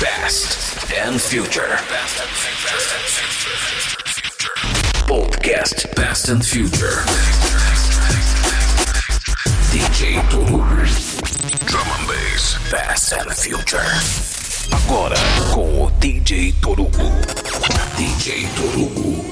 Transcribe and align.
Past 0.00 0.90
and 0.96 1.20
Future. 1.20 1.76
Podcast 5.06 5.94
Past 5.94 6.30
and 6.30 6.42
Future. 6.42 7.04
DJ 9.70 10.16
Toru. 10.30 10.56
Drum 11.66 11.86
and 11.86 12.08
Bass. 12.08 12.56
Past 12.70 13.12
and 13.12 13.30
Future. 13.30 13.84
Agora 14.72 15.16
com 15.52 15.84
o 15.84 15.90
DJ 16.00 16.54
Torugo. 16.62 16.90
DJ 17.98 18.46
Torugo. 18.56 19.24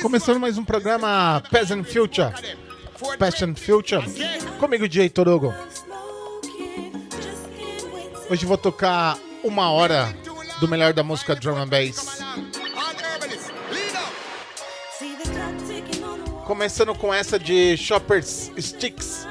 Começando 0.00 0.38
mais 0.38 0.56
um 0.56 0.64
programa 0.64 1.42
Past 1.50 1.72
and 1.72 1.82
Future. 1.82 2.32
Past 3.18 3.44
and 3.44 3.56
Future. 3.56 4.02
Comigo, 4.60 4.86
DJ 4.86 5.10
Torugo. 5.10 5.52
Hoje 8.30 8.46
vou 8.46 8.56
tocar 8.56 9.18
uma 9.42 9.70
hora 9.70 10.14
do 10.60 10.68
melhor 10.68 10.92
da 10.92 11.02
música 11.02 11.34
Drum 11.34 11.56
and 11.56 11.68
Bass. 11.68 12.18
Começando 16.46 16.94
com 16.94 17.12
essa 17.12 17.38
de 17.38 17.76
Shoppers 17.76 18.50
Sticks, 18.58 19.26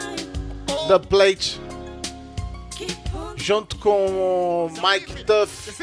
The 0.87 0.99
Plate, 0.99 1.59
junto 3.35 3.77
com 3.77 4.07
o 4.07 4.71
Mike 4.81 5.23
Duff. 5.23 5.73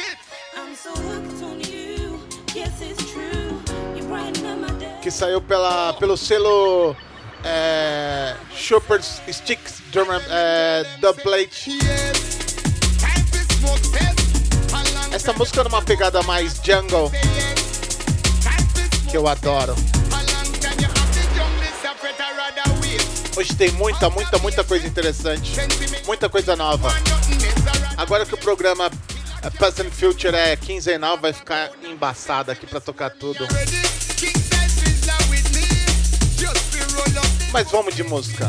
Que 5.02 5.10
saiu 5.10 5.40
pela, 5.40 5.92
pelo 5.94 6.16
selo 6.16 6.96
é, 7.44 8.34
Shoppers 8.54 9.22
Sticks, 9.30 9.82
Drum, 9.90 10.06
é, 10.30 10.84
The 11.00 11.12
Plate. 11.14 12.17
Essa 15.28 15.36
música 15.36 15.62
numa 15.62 15.82
pegada 15.82 16.22
mais 16.22 16.54
jungle, 16.64 17.12
que 19.10 19.14
eu 19.14 19.28
adoro. 19.28 19.74
Hoje 23.36 23.54
tem 23.54 23.70
muita, 23.72 24.08
muita, 24.08 24.38
muita 24.38 24.64
coisa 24.64 24.86
interessante, 24.86 25.52
muita 26.06 26.30
coisa 26.30 26.56
nova. 26.56 26.88
Agora 27.94 28.24
que 28.24 28.32
o 28.32 28.38
programa 28.38 28.90
Past 29.58 29.82
and 29.82 29.90
Future 29.90 30.34
é 30.34 30.56
quinzenal, 30.56 31.18
vai 31.18 31.34
ficar 31.34 31.72
embaçado 31.84 32.50
aqui 32.50 32.66
pra 32.66 32.80
tocar 32.80 33.10
tudo. 33.10 33.46
Mas 37.52 37.70
vamos 37.70 37.94
de 37.94 38.02
música. 38.02 38.48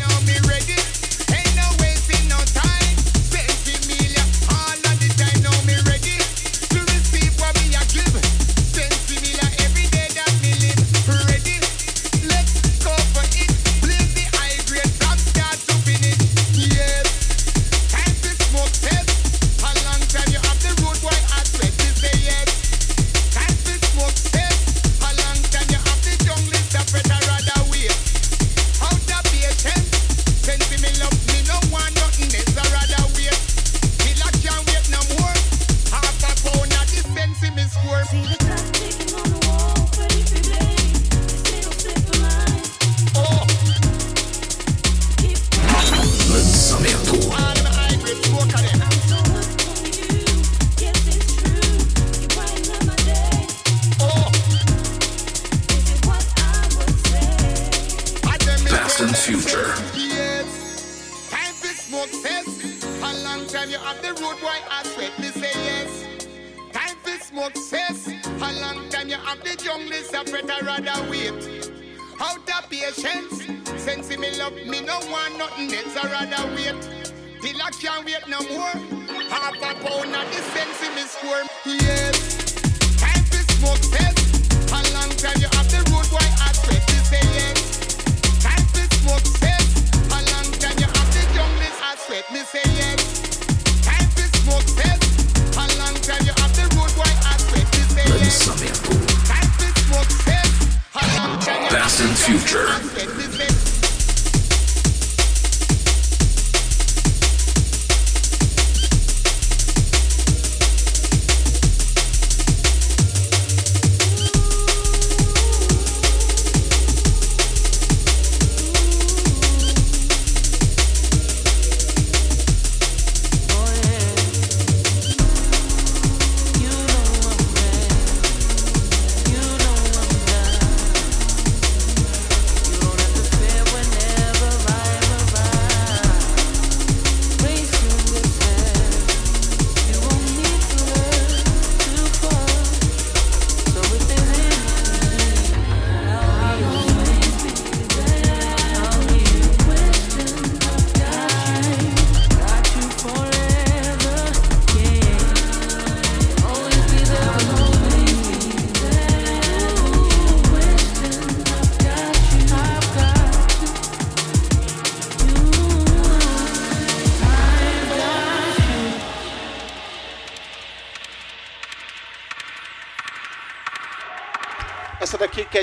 Future. 102.20 102.89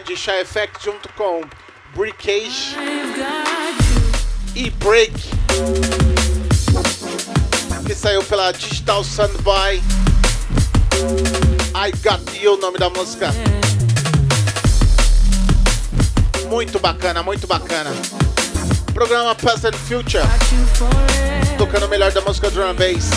De 0.07 0.17
Shy 0.17 0.41
Effect 0.41 0.85
junto 0.85 1.09
com 1.15 1.43
Brickage 1.97 2.77
e 4.55 4.71
Break. 4.71 5.13
Que 7.85 7.95
saiu 7.95 8.23
pela 8.23 8.53
Digital 8.53 9.03
Soundby. 9.03 9.83
I 11.75 11.91
Got 12.03 12.41
You, 12.41 12.55
o 12.55 12.57
nome 12.59 12.79
da 12.79 12.89
música. 12.89 13.33
Muito 16.49 16.79
bacana, 16.79 17.23
muito 17.25 17.47
bacana. 17.49 17.91
Programa 18.95 19.35
Past 19.35 19.67
and 19.67 19.73
Future. 19.73 20.25
Tocando 21.59 21.87
o 21.87 21.89
melhor 21.89 22.13
da 22.13 22.21
música 22.21 22.49
drum 22.51 22.71
and 22.71 22.75
bass. 22.75 23.11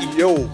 E 0.00 0.20
eu. 0.20 0.48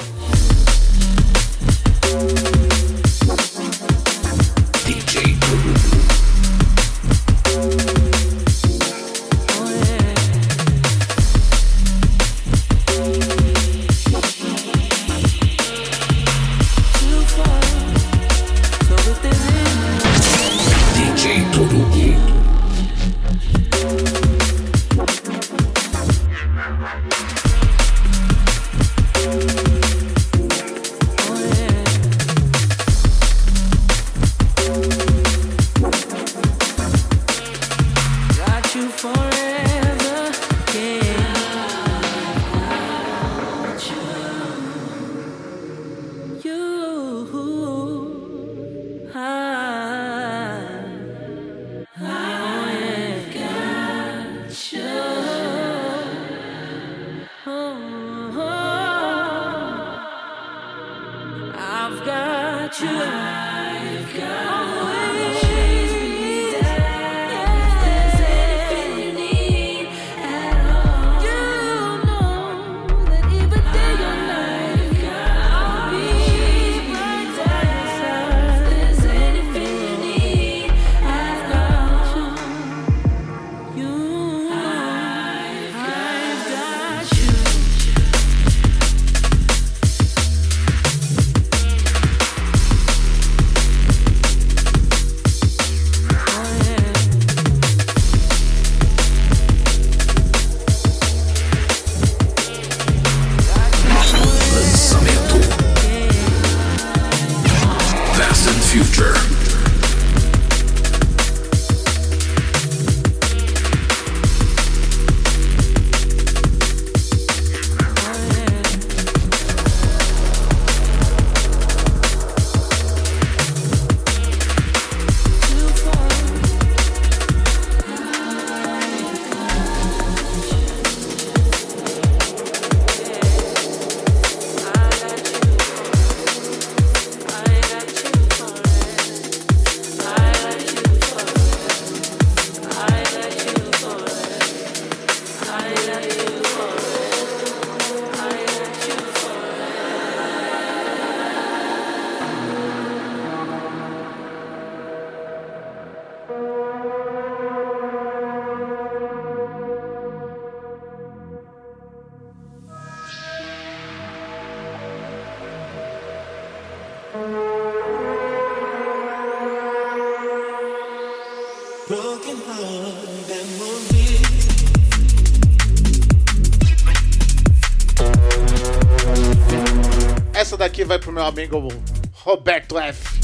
Amigo 181.31 181.69
Roberto 182.13 182.77
F. 182.77 183.21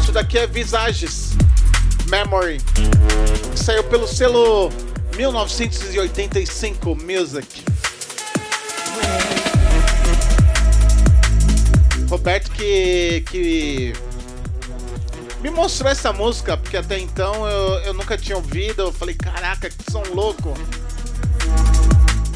Isso 0.00 0.12
daqui 0.12 0.38
é 0.38 0.46
Visages 0.46 1.30
Memory, 2.08 2.60
saiu 3.56 3.82
pelo 3.84 4.06
selo 4.06 4.70
1985 5.16 6.94
Music. 6.96 7.64
Roberto 12.08 12.50
que, 12.52 13.24
que 13.30 13.92
me 15.40 15.50
mostrou 15.50 15.90
essa 15.90 16.12
música, 16.12 16.56
porque 16.56 16.76
até 16.76 16.98
então 16.98 17.48
eu, 17.48 17.80
eu 17.80 17.94
nunca 17.94 18.18
tinha 18.18 18.36
ouvido. 18.36 18.82
Eu 18.82 18.92
falei, 18.92 19.14
caraca, 19.14 19.70
que 19.70 19.90
som 19.90 20.02
louco! 20.14 20.54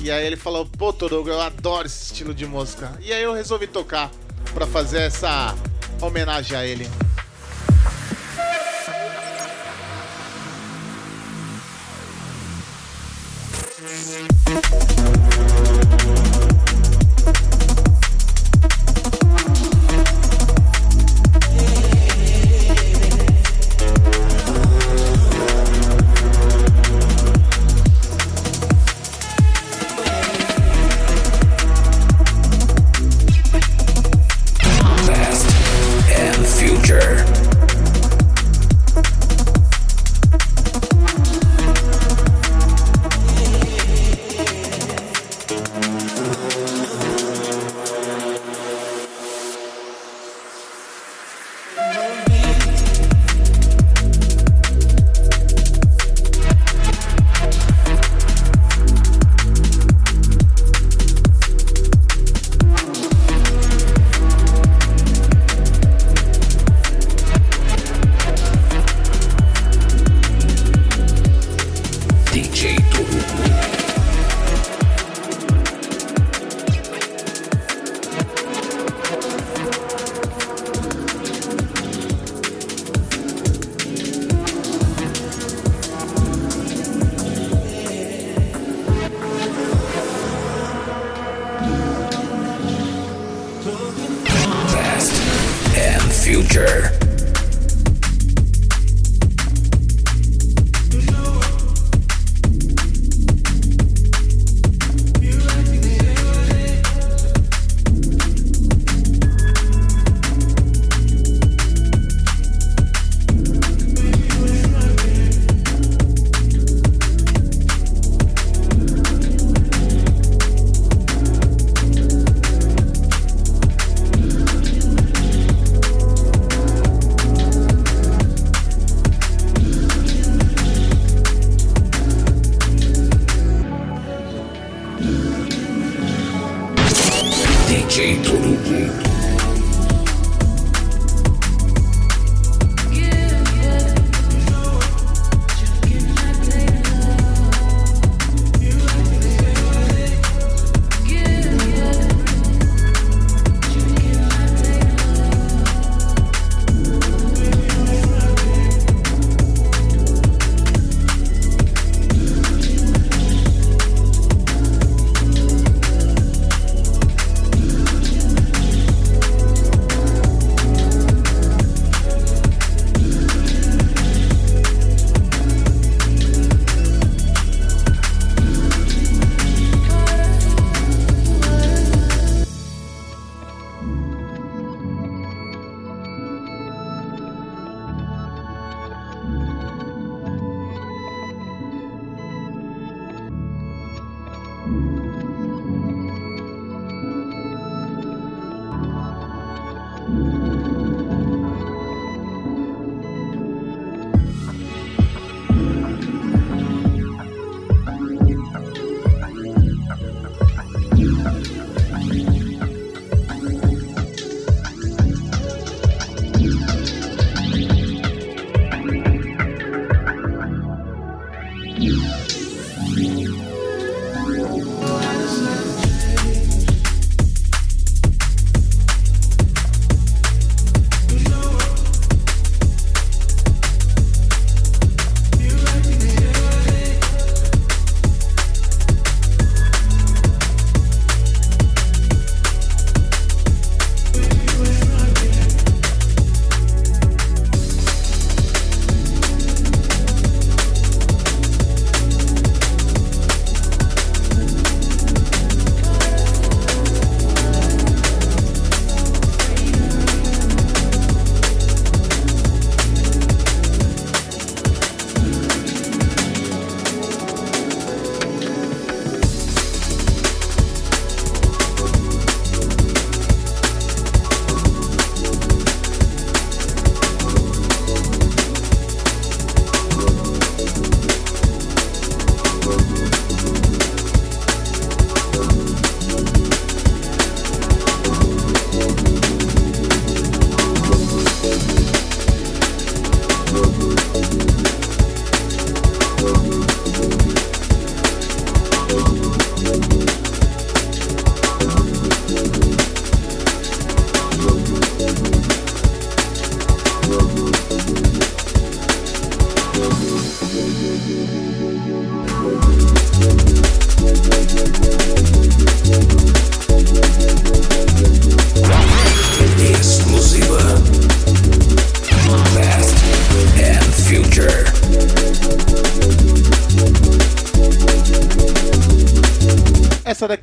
E 0.01 0.11
aí 0.11 0.27
ele 0.27 0.37
falou, 0.37 0.65
pô, 0.65 0.93
Torugo, 0.93 1.29
eu 1.29 1.41
adoro 1.41 1.89
estilo 2.19 2.35
de 2.35 2.47
música. 2.47 2.91
E 3.01 3.13
aí 3.13 3.23
eu 3.23 3.33
resolvi 3.33 3.69
tocar 3.69 4.11
para 4.53 4.67
fazer 4.67 5.03
essa 5.03 5.55
homenagem 6.01 6.57
a 6.59 6.65
ele. 6.65 6.89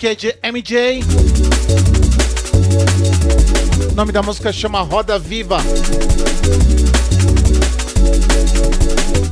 Daqui 0.05 0.27
é 0.27 0.51
de 0.51 0.51
MJ. 0.51 1.03
O 3.89 3.95
nome 3.95 4.11
da 4.11 4.21
música 4.21 4.53
chama 4.53 4.81
Roda 4.83 5.17
Viva. 5.17 5.57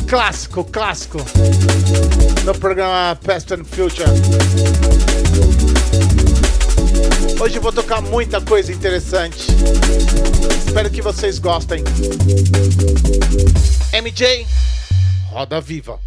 Clássico, 0.08 0.64
clássico. 0.64 1.20
No 2.44 2.56
programa 2.56 3.16
Past 3.24 3.54
and 3.54 3.66
Future. 3.66 4.10
Hoje 7.40 7.60
vou 7.60 7.72
tocar 7.72 8.02
muita 8.02 8.42
coisa 8.42 8.72
interessante. 8.72 9.50
Espero 10.66 10.90
que 10.90 11.04
vocês 11.04 11.38
gostem. 11.38 11.84
MJ, 13.94 14.48
Roda 15.30 15.62
Viva. 15.62 16.00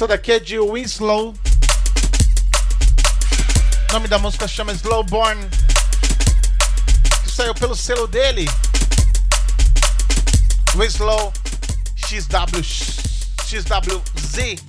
Essa 0.00 0.08
daqui 0.08 0.32
é 0.32 0.40
de 0.40 0.58
Winslow. 0.58 1.34
O 3.90 3.92
nome 3.92 4.08
da 4.08 4.18
música 4.18 4.48
chama 4.48 4.72
Slowborn. 4.72 5.46
Que 7.22 7.30
saiu 7.30 7.54
pelo 7.54 7.76
selo 7.76 8.06
dele. 8.06 8.48
Winslow 10.74 11.30
XW 11.98 12.62
XWZ 13.44 14.62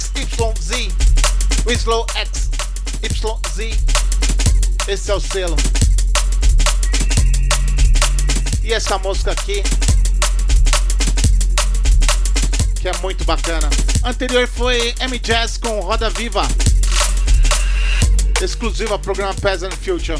XYZ 0.00 0.94
Winslow 1.66 2.06
XYZ 3.02 3.76
Esse 4.88 5.10
é 5.10 5.14
o 5.14 5.20
selo. 5.20 5.56
E 8.62 8.72
essa 8.72 8.96
música 8.96 9.32
aqui 9.32 9.62
que 12.82 12.88
é 12.88 12.92
muito 13.00 13.24
bacana. 13.24 13.70
Anterior 14.02 14.48
foi 14.48 14.92
M 14.98 15.16
Jazz 15.20 15.56
com 15.56 15.78
Roda 15.78 16.10
Viva, 16.10 16.42
exclusiva 18.42 18.98
programa 18.98 19.32
Peasant 19.34 19.72
Future. 19.74 20.18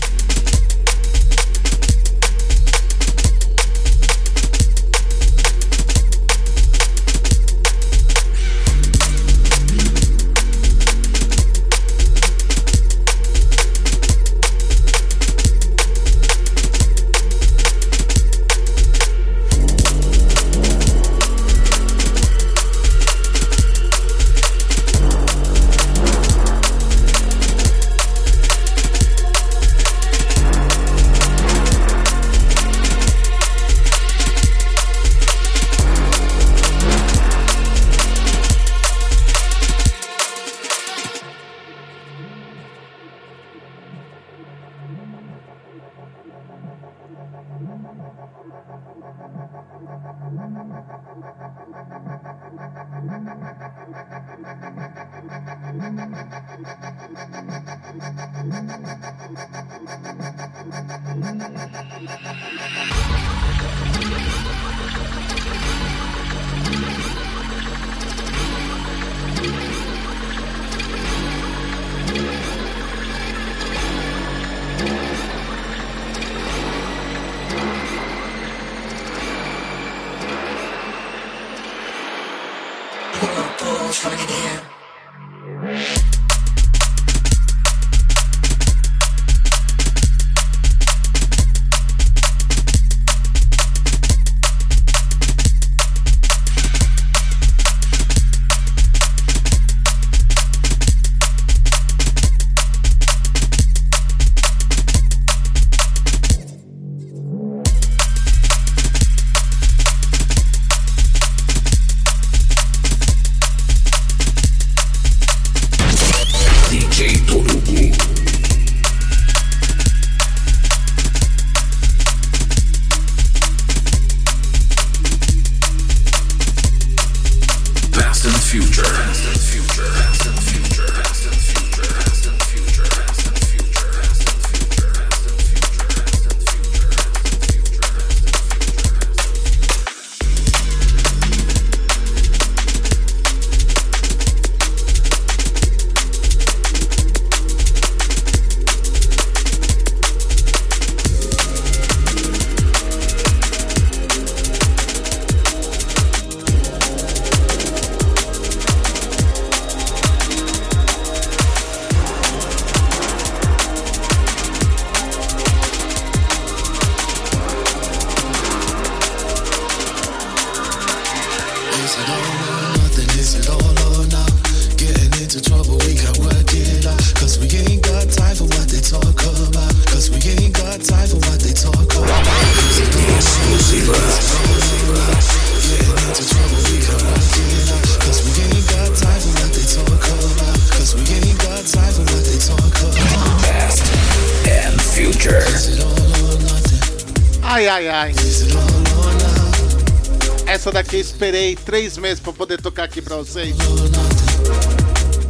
Três 201.62 201.96
meses 201.96 202.20
para 202.20 202.33
poder 202.33 202.61
tocar 202.61 202.85
aqui 202.85 203.01
para 203.01 203.16
vocês. 203.16 203.55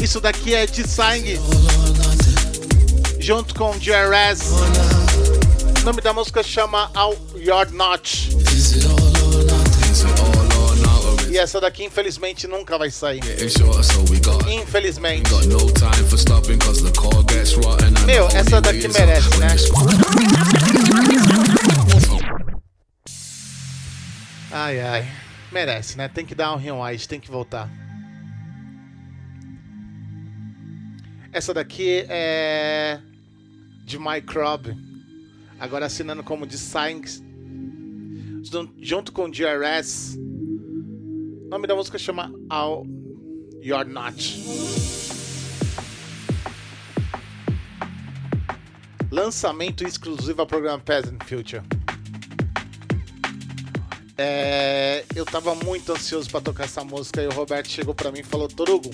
Isso 0.02 0.20
daqui 0.20 0.54
é 0.54 0.66
de 0.66 0.86
sangue. 0.88 1.38
Junto 3.20 3.54
com 3.54 3.72
JRS. 3.78 4.50
O 5.80 5.84
nome 5.84 6.00
da 6.00 6.12
música 6.12 6.42
chama 6.42 6.90
All 6.94 7.16
Your 7.36 7.70
Notch. 7.72 8.30
E 11.30 11.38
essa 11.38 11.60
daqui, 11.60 11.84
infelizmente, 11.84 12.46
nunca 12.46 12.76
vai 12.76 12.90
sair. 12.90 13.22
Infelizmente. 14.50 15.30
Meu, 18.04 18.26
essa 18.28 18.60
daqui 18.60 18.88
merece, 18.88 19.36
né? 19.38 19.56
Ai, 24.50 24.80
ai. 24.80 25.21
Merece, 25.52 25.98
né? 25.98 26.08
Tem 26.08 26.24
que 26.24 26.34
dar 26.34 26.54
um 26.54 26.56
rewind, 26.56 27.06
tem 27.06 27.20
que 27.20 27.30
voltar. 27.30 27.68
Essa 31.30 31.52
daqui 31.52 32.06
é 32.08 33.00
de 33.84 33.98
Microbe. 33.98 34.74
Agora 35.60 35.86
assinando 35.86 36.22
como 36.22 36.46
de 36.46 36.56
Science. 36.56 37.22
Junto 38.80 39.12
com 39.12 39.30
DRS. 39.30 40.16
O 40.16 41.48
nome 41.50 41.66
da 41.66 41.74
música 41.76 41.98
chama 41.98 42.32
All 42.48 42.86
You're 43.62 43.88
Not. 43.88 44.42
Lançamento 49.10 49.86
exclusivo 49.86 50.40
ao 50.40 50.46
programa 50.46 50.82
Peasant 50.82 51.22
Future. 51.24 51.62
É, 54.24 55.04
eu 55.16 55.26
tava 55.26 55.52
muito 55.52 55.92
ansioso 55.92 56.30
para 56.30 56.40
tocar 56.40 56.62
essa 56.62 56.84
música 56.84 57.20
e 57.20 57.26
o 57.26 57.32
Roberto 57.32 57.68
chegou 57.68 57.92
para 57.92 58.12
mim 58.12 58.20
e 58.20 58.22
falou: 58.22 58.46
Torugo, 58.46 58.88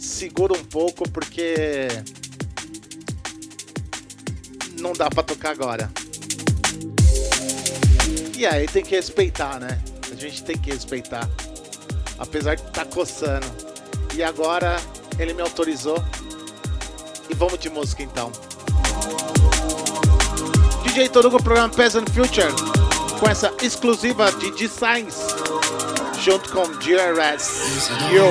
segura 0.00 0.52
um 0.52 0.64
pouco 0.64 1.08
porque 1.10 1.86
não 4.80 4.92
dá 4.92 5.08
para 5.08 5.22
tocar 5.22 5.50
agora. 5.50 5.88
E 8.36 8.44
aí 8.44 8.66
tem 8.66 8.82
que 8.82 8.96
respeitar, 8.96 9.60
né? 9.60 9.80
A 10.10 10.16
gente 10.16 10.42
tem 10.42 10.58
que 10.58 10.72
respeitar. 10.72 11.30
Apesar 12.18 12.56
de 12.56 12.62
estar 12.62 12.84
tá 12.84 12.90
coçando. 12.92 13.46
E 14.16 14.24
agora 14.24 14.74
ele 15.20 15.34
me 15.34 15.42
autorizou. 15.42 16.02
E 17.30 17.34
vamos 17.34 17.60
de 17.60 17.70
música 17.70 18.02
então. 18.02 18.32
DJ 20.82 21.08
Torugo, 21.10 21.40
programa 21.40 21.72
Peasant 21.72 22.10
Future 22.10 22.83
com 23.18 23.28
essa 23.28 23.52
exclusiva 23.62 24.30
de 24.32 24.50
Designs 24.52 25.16
junto 26.22 26.50
com 26.50 26.66
GRS. 26.78 27.50
Yo! 28.12 28.24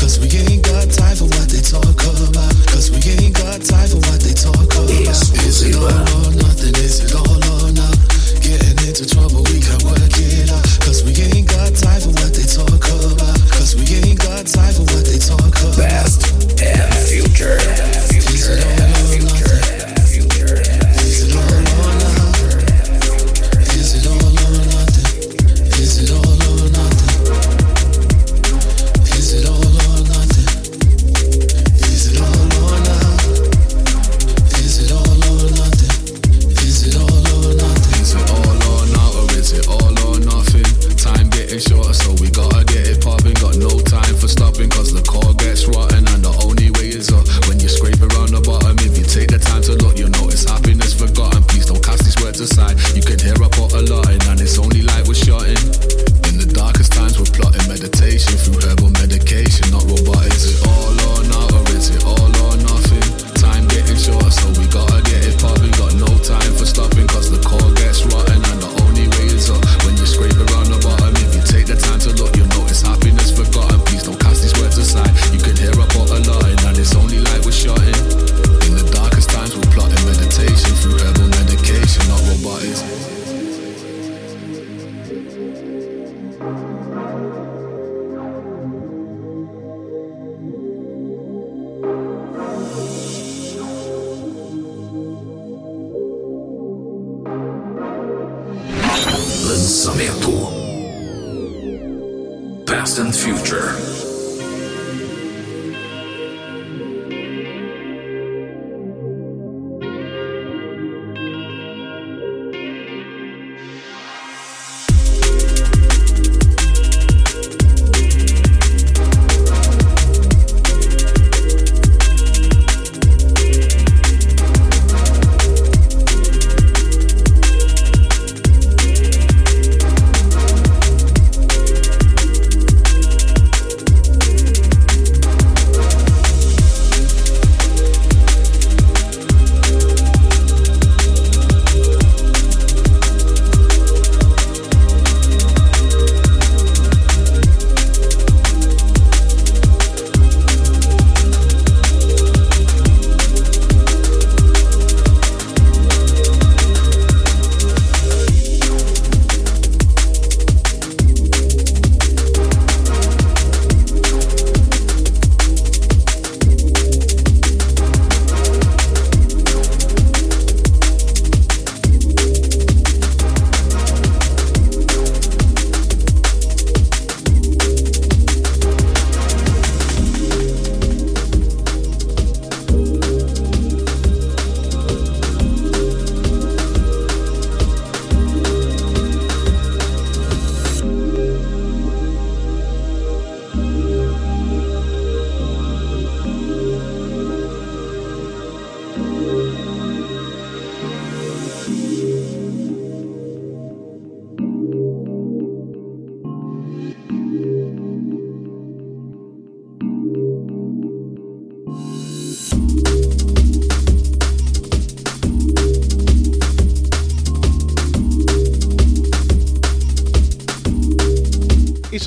Cause 0.00 0.18
we 0.18 0.28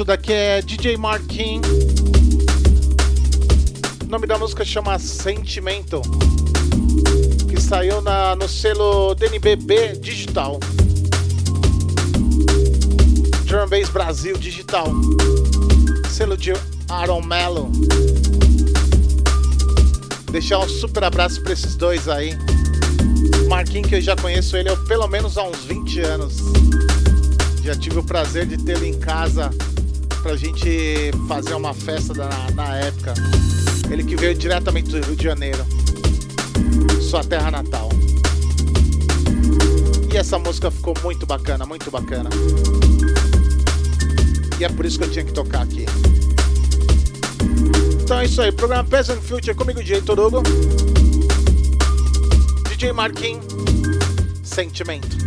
daqui 0.06 0.32
é 0.32 0.62
DJ 0.62 0.98
Marquinhos. 0.98 1.68
O 4.04 4.08
nome 4.08 4.28
da 4.28 4.38
música 4.38 4.64
chama 4.64 5.00
Sentimento. 5.00 6.00
Que 7.50 7.60
saiu 7.60 8.02
na, 8.02 8.36
no 8.36 8.48
selo 8.48 9.16
DNBB 9.16 9.98
Digital. 10.00 10.60
Drum 13.46 13.68
Bass 13.68 13.90
Brasil 13.90 14.38
Digital. 14.38 14.88
Selo 16.12 16.38
de 16.38 16.54
Aaron 16.88 17.22
Mello. 17.22 17.72
Deixar 20.32 20.60
um 20.60 20.70
super 20.70 21.04
abraço 21.04 21.42
para 21.42 21.54
esses 21.54 21.76
dois 21.76 22.08
aí. 22.08 22.38
Marquinhos, 23.48 23.90
que 23.90 23.96
eu 23.96 24.02
já 24.02 24.16
conheço 24.16 24.56
ele 24.56 24.76
pelo 24.88 25.08
menos 25.08 25.36
há 25.36 25.44
uns 25.44 25.64
20 25.66 26.00
anos. 26.02 26.36
Já 27.64 27.76
tive 27.76 27.98
o 27.98 28.04
prazer 28.04 28.46
de 28.46 28.58
tê-lo 28.64 28.86
em 28.86 29.00
casa 29.00 29.50
pra 30.26 30.36
gente 30.36 31.12
fazer 31.28 31.54
uma 31.54 31.72
festa 31.72 32.12
na, 32.16 32.50
na 32.56 32.78
época. 32.78 33.14
Ele 33.92 34.04
que 34.04 34.16
veio 34.16 34.34
diretamente 34.34 34.90
do 34.90 35.00
Rio 35.00 35.16
de 35.16 35.24
Janeiro, 35.24 35.64
sua 37.00 37.24
terra 37.24 37.52
natal. 37.52 37.90
E 40.12 40.18
essa 40.18 40.40
música 40.40 40.72
ficou 40.72 40.96
muito 41.04 41.28
bacana, 41.28 41.64
muito 41.68 41.92
bacana. 41.92 42.32
E 44.60 44.66
é 44.66 44.70
por 44.70 44.84
isso 44.88 44.98
que 44.98 45.06
eu 45.06 45.12
tinha 45.12 45.24
que 45.24 45.32
tocar 45.32 45.62
aqui. 45.62 45.86
Então 48.02 48.18
é 48.20 48.26
isso 48.26 48.42
aí, 48.42 48.52
programa 48.52 48.84
Peasant 48.84 49.22
Future 49.22 49.54
comigo, 49.54 49.84
DJ 49.84 50.02
Torugo. 50.02 50.42
DJ 52.68 52.94
Marquinhos, 52.94 53.46
Sentimento. 54.42 55.25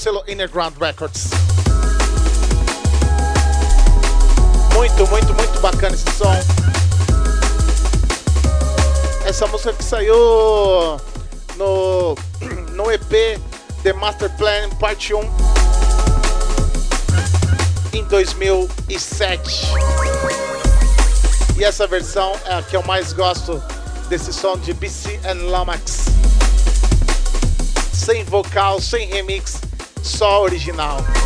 Selo 0.00 0.24
Underground 0.26 0.74
Records. 0.80 1.28
Muito, 4.72 5.06
muito, 5.08 5.34
muito 5.34 5.60
bacana 5.60 5.94
esse 5.94 6.10
som. 6.12 6.34
Essa 9.26 9.46
música 9.48 9.74
que 9.74 9.84
saiu 9.84 10.16
no, 11.58 12.16
no 12.72 12.90
EP 12.90 13.38
The 13.82 13.92
Master 13.92 14.30
Plan 14.38 14.70
Parte 14.78 15.12
1 15.12 15.20
em 17.92 18.02
2007. 18.04 19.66
E 21.58 21.64
essa 21.64 21.86
versão 21.86 22.32
é 22.46 22.54
a 22.54 22.62
que 22.62 22.74
eu 22.74 22.82
mais 22.84 23.12
gosto 23.12 23.62
desse 24.08 24.32
som 24.32 24.56
de 24.56 24.72
BC 24.72 25.20
and 25.26 25.50
Lomax. 25.50 26.06
Sem 27.92 28.24
vocal, 28.24 28.80
sem 28.80 29.06
remix, 29.08 29.49
só 30.20 30.42
original. 30.42 31.19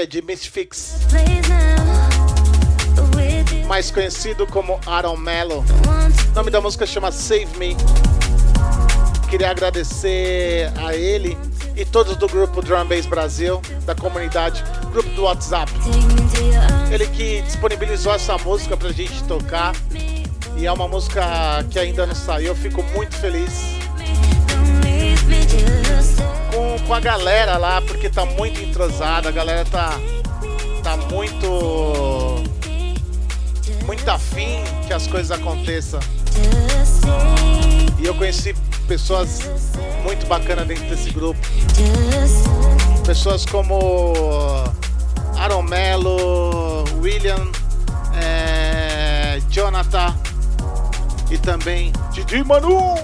É 0.00 0.06
de 0.06 0.22
Misfix, 0.22 0.94
mais 3.66 3.90
conhecido 3.90 4.46
como 4.46 4.80
Aaron 4.86 5.16
Mello. 5.18 5.62
O 6.30 6.34
nome 6.34 6.50
da 6.50 6.58
música 6.58 6.86
chama 6.86 7.12
Save 7.12 7.46
Me. 7.58 7.76
Queria 9.28 9.50
agradecer 9.50 10.72
a 10.82 10.96
ele 10.96 11.36
e 11.76 11.84
todos 11.84 12.16
do 12.16 12.26
grupo 12.26 12.62
Drum 12.62 12.86
Bass 12.86 13.04
Brasil, 13.04 13.60
da 13.84 13.94
comunidade, 13.94 14.64
grupo 14.90 15.10
do 15.10 15.24
WhatsApp. 15.24 15.70
Ele 16.90 17.06
que 17.08 17.42
disponibilizou 17.42 18.14
essa 18.14 18.38
música 18.38 18.78
pra 18.78 18.90
gente 18.92 19.22
tocar. 19.24 19.74
E 20.56 20.66
é 20.66 20.72
uma 20.72 20.88
música 20.88 21.22
que 21.70 21.78
ainda 21.78 22.06
não 22.06 22.14
saiu, 22.14 22.48
eu 22.48 22.56
fico 22.56 22.82
muito 22.94 23.14
feliz 23.16 23.78
com, 26.50 26.78
com 26.86 26.94
a 26.94 27.00
galera 27.00 27.56
lá, 27.56 27.79
porque 28.00 28.08
tá 28.08 28.24
muito 28.24 28.58
entrosada, 28.62 29.28
a 29.28 29.32
galera 29.32 29.62
tá, 29.66 30.00
tá 30.82 30.96
muito. 30.96 32.42
muito 33.84 34.10
afim 34.10 34.64
que 34.86 34.92
as 34.94 35.06
coisas 35.06 35.30
aconteçam. 35.30 36.00
E 37.98 38.06
eu 38.06 38.14
conheci 38.14 38.54
pessoas 38.88 39.42
muito 40.02 40.26
bacanas 40.26 40.66
dentro 40.66 40.86
desse 40.86 41.10
grupo. 41.10 41.38
Pessoas 43.04 43.44
como 43.44 43.92
Aaron 45.36 45.62
Mello, 45.62 46.84
William, 47.02 47.52
é, 48.14 49.42
Jonathan 49.50 50.16
e 51.30 51.36
também 51.36 51.92
Didi 52.12 52.42
Manu. 52.42 52.94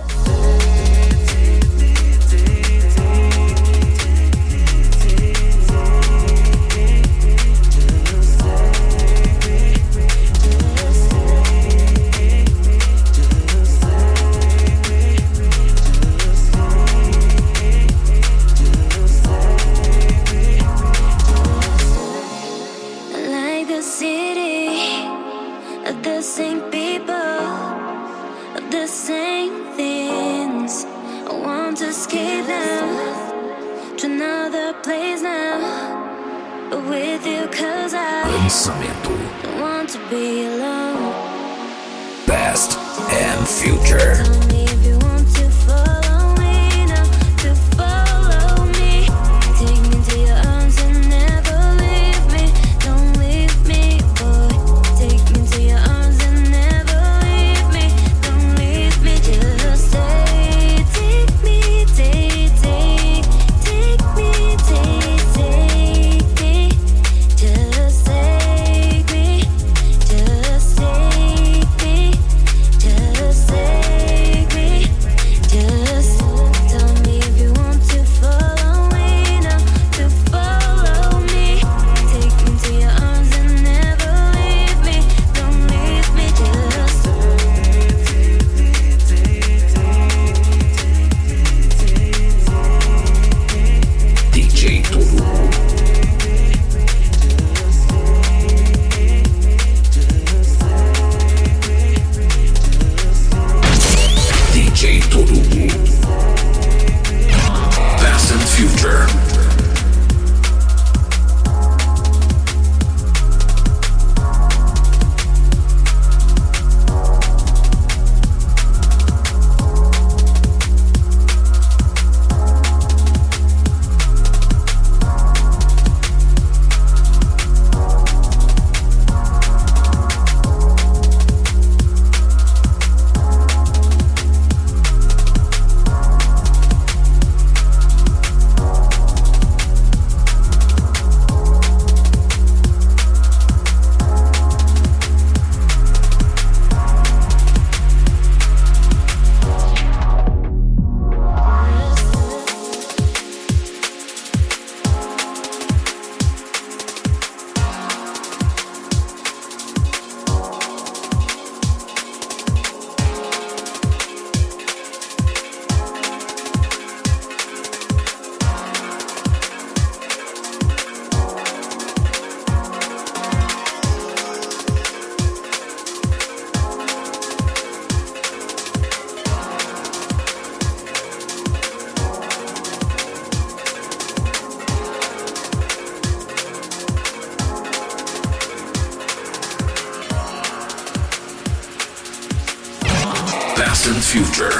Past 193.77 193.89
and 193.89 194.03
future. 194.03 194.51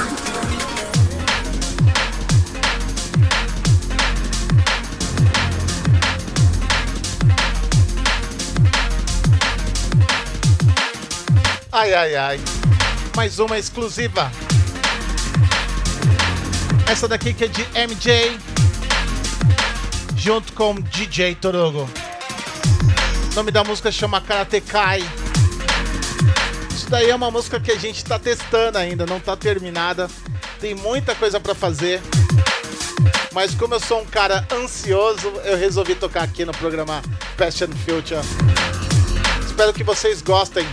Ai, 11.71 11.93
ai, 11.93 12.15
ai. 12.15 12.39
Mais 13.15 13.39
uma 13.39 13.57
exclusiva. 13.57 14.31
Essa 16.87 17.07
daqui 17.07 17.33
que 17.33 17.45
é 17.45 17.47
de 17.47 17.63
MJ. 17.73 18.37
Junto 20.15 20.53
com 20.53 20.75
DJ 20.75 21.33
Torogo. 21.33 21.89
O 23.31 23.35
nome 23.35 23.49
da 23.49 23.63
música 23.63 23.91
chama 23.91 24.21
Karate 24.21 24.61
Kai. 24.61 25.26
Isso 26.87 26.91
daí 26.93 27.09
é 27.09 27.15
uma 27.15 27.29
música 27.29 27.59
que 27.59 27.69
a 27.69 27.75
gente 27.75 28.01
tá 28.05 28.17
testando 28.17 28.77
ainda, 28.77 29.05
não 29.05 29.19
tá 29.19 29.35
terminada. 29.35 30.09
Tem 30.57 30.73
muita 30.73 31.13
coisa 31.13 31.37
para 31.37 31.53
fazer. 31.53 32.01
Mas 33.33 33.53
como 33.53 33.73
eu 33.73 33.79
sou 33.81 33.99
um 33.99 34.05
cara 34.05 34.47
ansioso, 34.49 35.27
eu 35.43 35.57
resolvi 35.57 35.95
tocar 35.95 36.23
aqui 36.23 36.45
no 36.45 36.53
programa 36.53 37.01
Passion 37.35 37.67
Future. 37.83 38.21
Espero 39.45 39.73
que 39.73 39.83
vocês 39.83 40.21
gostem. 40.21 40.65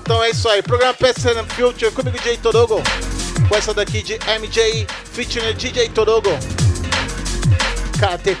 Então 0.00 0.20
é 0.20 0.30
isso 0.30 0.48
aí, 0.48 0.62
programa 0.62 0.94
Passion 0.94 1.44
Future 1.50 1.92
comigo 1.92 2.18
DJ 2.18 2.38
Torogo. 2.38 2.82
Com 3.48 3.54
essa 3.54 3.72
daqui 3.72 4.02
de 4.02 4.18
MJ 4.40 4.84
featuring 5.12 5.54
DJ 5.54 5.90
Torogo. 5.90 6.30
Karate 8.00 8.34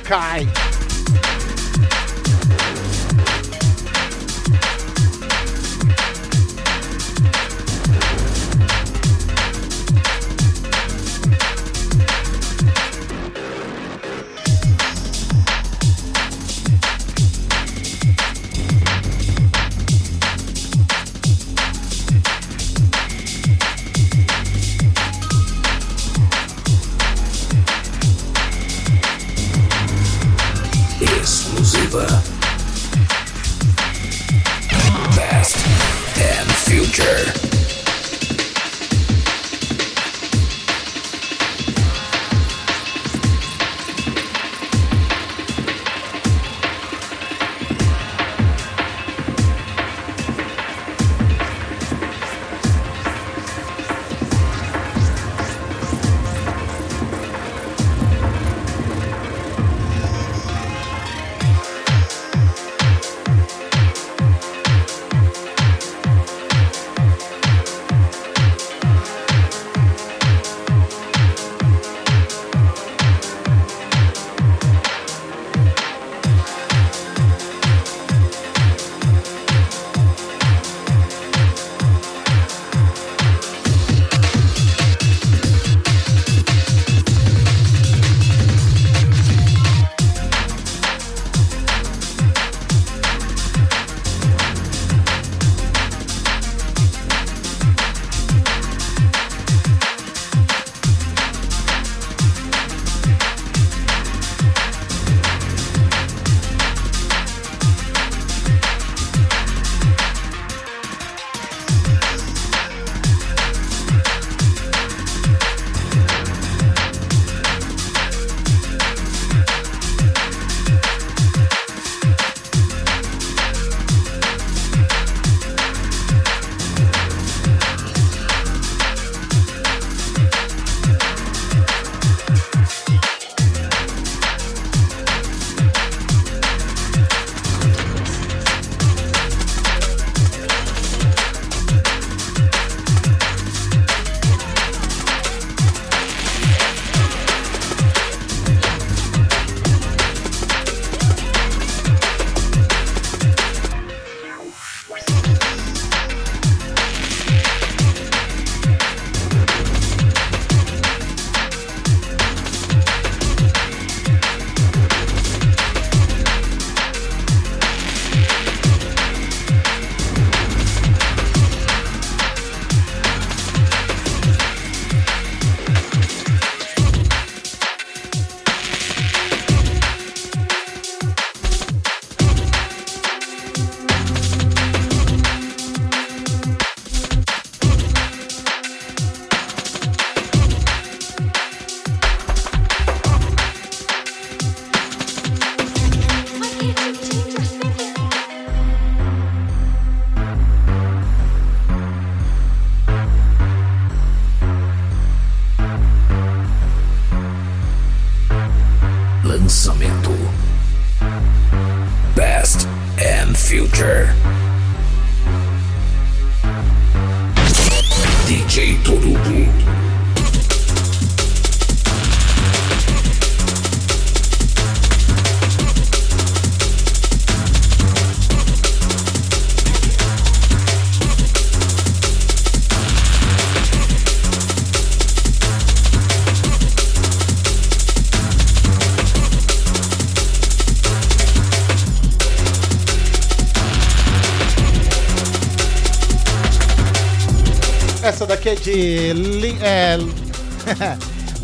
É 248.50 248.54
de 248.56 249.12
é, 249.62 249.96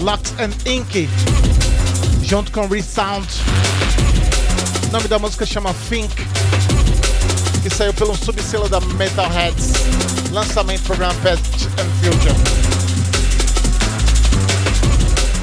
Lux 0.00 0.34
and 0.40 0.50
Ink, 0.68 1.08
junto 2.24 2.50
com 2.50 2.66
Resound. 2.66 3.24
O 4.88 4.92
nome 4.92 5.06
da 5.06 5.16
música 5.16 5.46
chama 5.46 5.72
Think, 5.88 6.12
que 7.62 7.70
saiu 7.70 7.94
pelo 7.94 8.16
subselo 8.16 8.68
da 8.68 8.80
Metalheads. 8.80 9.70
Lançamento 10.32 10.80
do 10.80 10.86
programa 10.86 11.14
Past 11.22 11.68
and 11.78 11.90
Future. 12.02 12.34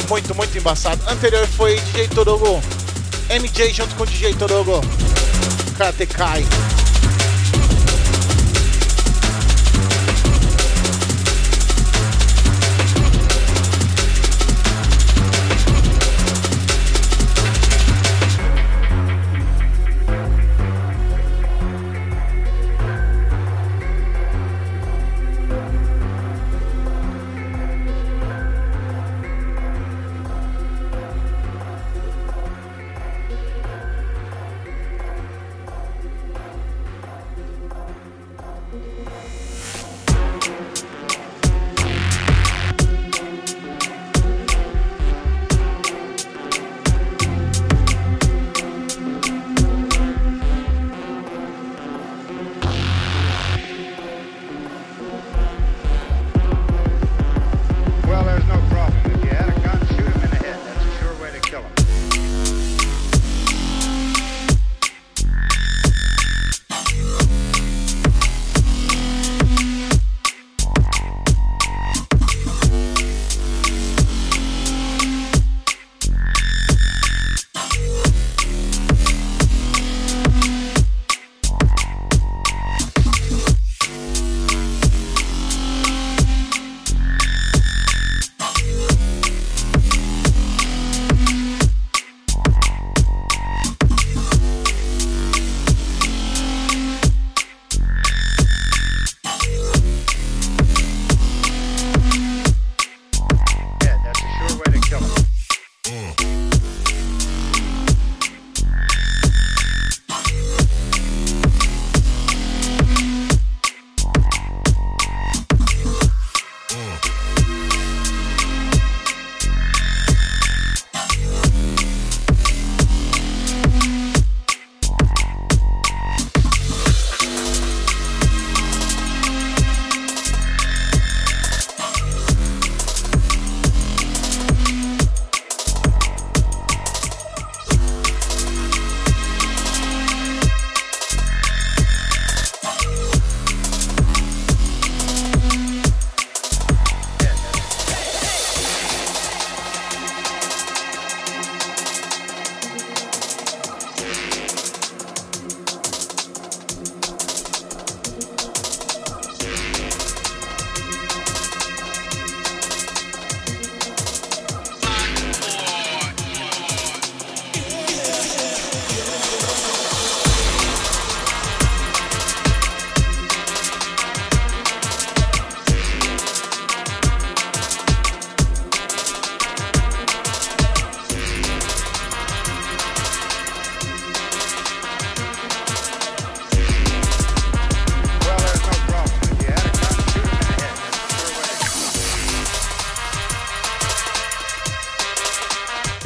Muito, 0.10 0.36
muito 0.36 0.58
embaçado. 0.58 1.02
Anterior 1.08 1.48
foi 1.48 1.80
DJ 1.80 2.10
Torogo, 2.10 2.62
MJ 3.30 3.72
junto 3.72 3.96
com 3.96 4.06
DJ 4.06 4.34
Torogo, 4.34 4.82
Karate 5.78 6.08
Kai. 6.08 6.46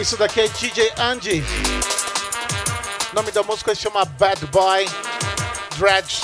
Isso 0.07 0.15
daqui 0.15 0.39
é 0.39 0.47
DJ 0.47 0.93
Andy. 0.97 1.43
O 3.11 3.15
nome 3.17 3.29
da 3.29 3.43
música 3.43 3.75
se 3.75 3.81
chama 3.81 4.05
Bad 4.05 4.45
Boy 4.45 4.87
Dredge. 5.77 6.21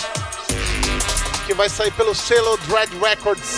Que 1.45 1.53
vai 1.53 1.67
sair 1.67 1.91
pelo 1.91 2.15
selo 2.15 2.55
Dread 2.59 2.89
Records. 2.97 3.57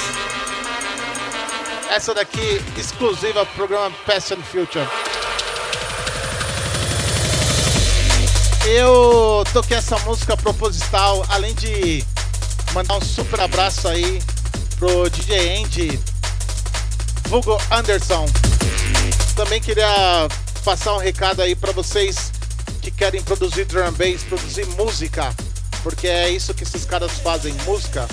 Essa 1.91 2.15
daqui 2.15 2.59
exclusiva 2.75 3.45
pro 3.45 3.67
programa 3.67 3.95
Past 4.07 4.33
and 4.33 4.41
Future. 4.41 4.87
Eu 8.65 9.43
toquei 9.53 9.77
essa 9.77 9.99
música 9.99 10.35
proposital, 10.35 11.23
além 11.29 11.53
de 11.53 12.03
mandar 12.73 12.97
um 12.97 13.01
super 13.01 13.41
abraço 13.41 13.87
aí 13.87 14.19
pro 14.79 15.07
DJ 15.07 15.61
Andy, 15.61 15.99
Hugo 17.31 17.61
Anderson. 17.69 18.25
Também 19.45 19.61
queria 19.61 20.27
passar 20.63 20.95
um 20.95 20.97
recado 20.97 21.39
aí 21.39 21.55
para 21.55 21.71
vocês 21.71 22.31
que 22.81 22.89
querem 22.89 23.21
produzir 23.21 23.63
drum 23.65 23.91
bass, 23.91 24.23
produzir 24.23 24.65
música, 24.69 25.31
porque 25.83 26.07
é 26.07 26.31
isso 26.31 26.51
que 26.51 26.63
esses 26.63 26.83
caras 26.83 27.11
fazem, 27.19 27.53
música. 27.63 28.07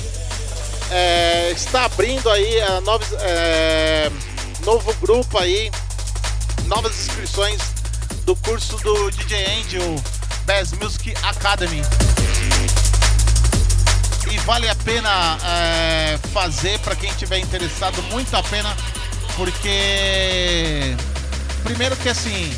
É, 0.90 1.50
está 1.52 1.86
abrindo 1.86 2.28
aí 2.28 2.60
a 2.60 2.82
novos, 2.82 3.08
é, 3.20 4.10
novo 4.62 4.92
grupo 5.00 5.38
aí, 5.38 5.70
novas 6.66 6.92
inscrições 7.00 7.62
do 8.26 8.36
curso 8.36 8.76
do 8.76 9.10
DJ 9.12 9.46
Angel 9.58 9.96
Bass 10.44 10.72
Music 10.72 11.14
Academy. 11.22 11.80
E 14.30 14.38
vale 14.40 14.68
a 14.68 14.74
pena 14.74 15.38
é, 15.42 16.18
fazer 16.30 16.78
para 16.80 16.94
quem 16.94 17.10
tiver 17.14 17.38
interessado, 17.38 18.02
muito 18.02 18.36
a 18.36 18.42
pena, 18.42 18.76
porque 19.34 20.94
primeiro 21.64 21.96
que 21.96 22.08
assim, 22.08 22.50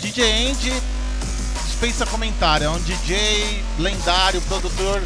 DJ 0.00 0.50
Andy 0.50 0.72
dispensa 1.66 2.06
comentário, 2.06 2.66
é 2.66 2.70
um 2.70 2.80
DJ 2.80 3.62
lendário, 3.78 4.40
produtor 4.42 5.02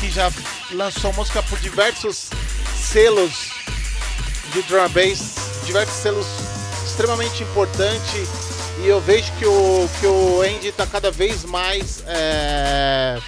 que 0.00 0.10
já 0.10 0.30
lançou 0.72 1.12
música 1.12 1.42
por 1.42 1.58
diversos 1.58 2.28
selos 2.76 3.50
de 4.52 4.62
drum 4.62 4.88
bass, 4.90 5.34
diversos 5.66 5.96
selos 5.96 6.26
extremamente 6.86 7.42
importantes 7.42 8.28
e 8.80 8.86
eu 8.86 9.00
vejo 9.00 9.30
que 9.32 9.44
o, 9.46 9.90
que 10.00 10.06
o 10.06 10.40
Andy 10.42 10.68
está 10.68 10.86
cada 10.86 11.10
vez 11.10 11.44
mais 11.44 12.02
é, 12.06 13.18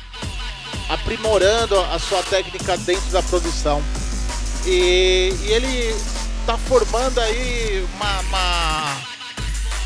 aprimorando 0.88 1.78
a 1.78 1.98
sua 1.98 2.22
técnica 2.22 2.76
dentro 2.78 3.10
da 3.10 3.20
produção. 3.22 3.82
E, 4.64 5.34
e 5.42 5.48
ele 5.52 5.96
tá 6.46 6.56
formando 6.56 7.18
aí 7.20 7.84
uma, 7.94 8.20
uma- 8.20 8.96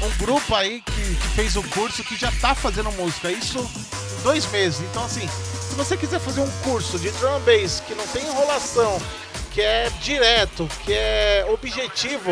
um 0.05 0.17
grupo 0.19 0.55
aí 0.55 0.81
que, 0.83 0.93
que 0.93 1.29
fez 1.29 1.57
o 1.57 1.63
curso 1.63 2.05
que 2.05 2.17
já 2.17 2.31
tá 2.41 2.55
fazendo 2.55 2.93
música. 2.93 3.31
Isso 3.31 3.59
em 3.59 4.23
dois 4.23 4.47
meses. 4.51 4.81
Então 4.81 5.05
assim, 5.05 5.27
se 5.29 5.75
você 5.75 5.97
quiser 5.97 6.21
fazer 6.21 6.41
um 6.41 6.51
curso 6.63 6.99
de 6.99 7.11
drum 7.13 7.41
bass 7.41 7.81
que 7.87 7.95
não 7.95 8.07
tem 8.09 8.25
enrolação, 8.25 9.01
que 9.53 9.61
é 9.61 9.91
direto, 10.01 10.69
que 10.85 10.93
é 10.93 11.47
objetivo, 11.49 12.31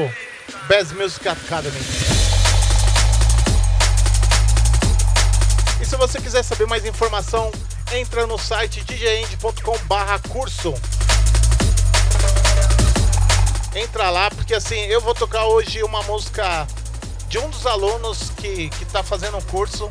Bass 0.68 0.93
Music 0.93 1.27
Academy. 1.29 1.81
E 5.81 5.85
se 5.85 5.97
você 5.97 6.20
quiser 6.20 6.43
saber 6.43 6.66
mais 6.66 6.85
informação, 6.85 7.51
entra 7.93 8.27
no 8.27 8.39
site 8.39 8.85
djend.com/curso. 8.85 10.75
Entra 13.75 14.11
lá, 14.11 14.31
porque 14.31 14.55
assim, 14.55 14.81
eu 14.87 15.01
vou 15.01 15.14
tocar 15.14 15.47
hoje 15.47 15.83
uma 15.83 16.03
música 16.03 16.66
de 17.33 17.39
um 17.39 17.49
dos 17.49 17.66
alunos 17.66 18.28
que, 18.28 18.68
que 18.68 18.85
tá 18.85 19.03
fazendo 19.03 19.39
um 19.39 19.43
curso. 19.45 19.89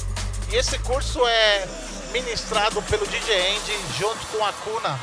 E 0.51 0.55
esse 0.55 0.77
curso 0.77 1.25
é 1.25 1.67
ministrado 2.11 2.79
pelo 2.83 3.03
DJ 3.07 3.57
Andy 3.57 3.73
junto 3.97 4.27
com 4.27 4.45
a 4.45 4.53
Kuna. 4.53 4.99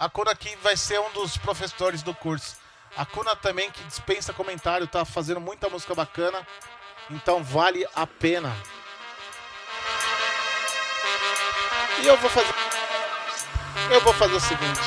A 0.00 0.08
Kuna 0.08 0.34
que 0.34 0.56
vai 0.62 0.74
ser 0.74 0.98
um 1.00 1.10
dos 1.10 1.36
professores 1.36 2.02
do 2.02 2.14
curso. 2.14 2.56
A 2.96 3.04
Kuna 3.04 3.36
também, 3.36 3.70
que 3.70 3.84
dispensa 3.84 4.32
comentário, 4.32 4.86
tá 4.86 5.04
fazendo 5.04 5.38
muita 5.38 5.68
música 5.68 5.94
bacana. 5.94 6.46
Então 7.10 7.44
vale 7.44 7.86
a 7.94 8.06
pena. 8.06 8.50
E 12.02 12.06
eu 12.06 12.16
vou 12.16 12.30
fazer. 12.30 12.54
Eu 13.90 14.00
vou 14.00 14.14
fazer 14.14 14.34
o 14.34 14.40
seguinte. 14.40 14.80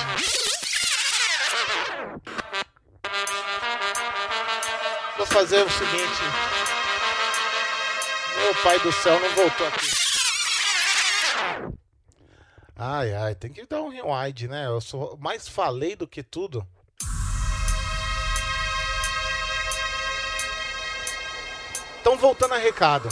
Fazer 5.38 5.62
o 5.62 5.70
seguinte. 5.70 6.24
Meu 8.42 8.56
pai 8.64 8.80
do 8.80 8.92
céu 8.92 9.20
não 9.20 9.30
voltou 9.36 9.68
aqui. 9.68 9.88
Ai, 12.76 13.14
ai, 13.14 13.36
tem 13.36 13.52
que 13.52 13.64
dar 13.68 13.84
um 13.84 13.90
rewind, 13.90 14.48
né? 14.48 14.66
Eu 14.66 14.82
sou 14.82 15.16
mais 15.22 15.48
falei 15.48 15.96
do 15.96 16.08
que 16.08 16.24
tudo. 16.24 16.66
Então, 22.02 22.18
voltando 22.18 22.56
a 22.56 22.58
recado. 22.58 23.08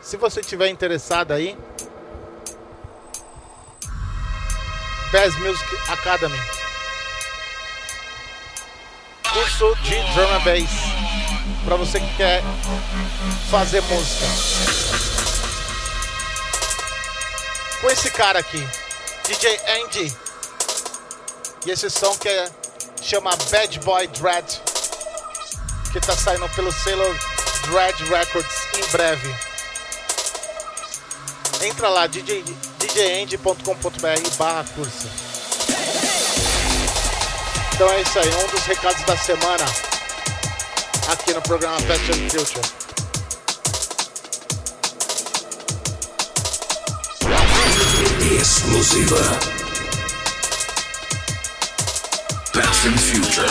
Se 0.00 0.16
você 0.16 0.40
tiver 0.40 0.68
interessado 0.68 1.32
aí, 1.32 1.58
Bass 5.10 5.36
Music 5.40 5.76
Academy. 5.90 6.63
Curso 9.34 9.74
de 9.82 9.96
drum 10.14 10.32
and 10.32 10.44
bass. 10.44 10.70
Para 11.64 11.74
você 11.74 11.98
que 11.98 12.16
quer 12.16 12.40
fazer 13.50 13.80
música. 13.82 14.26
Com 17.80 17.90
esse 17.90 18.10
cara 18.12 18.38
aqui, 18.38 18.64
DJ 19.26 19.60
Andy. 19.82 20.16
E 21.66 21.70
esse 21.72 21.90
som 21.90 22.16
que 22.16 22.28
é, 22.28 22.48
chama 23.02 23.36
Bad 23.50 23.80
Boy 23.80 24.06
Dread. 24.06 24.62
Que 25.92 26.00
tá 26.00 26.14
saindo 26.14 26.48
pelo 26.50 26.70
selo 26.70 27.04
Dread 27.68 28.04
Records 28.04 28.68
em 28.78 28.86
breve. 28.92 29.34
Entra 31.60 31.88
lá, 31.88 32.06
DJ, 32.06 32.44
djend.com.br 32.78 34.36
barra 34.38 34.64
curso. 34.76 35.23
Então 37.74 37.90
é 37.90 38.02
isso 38.02 38.18
aí, 38.20 38.28
um 38.28 38.46
dos 38.46 38.64
recados 38.66 39.02
da 39.02 39.16
semana 39.16 39.64
aqui 41.08 41.34
no 41.34 41.42
programa 41.42 41.76
and 41.76 42.30
Future. 42.30 42.60
Exclusiva. 48.40 49.16
And 52.86 52.96
Future. 53.00 53.48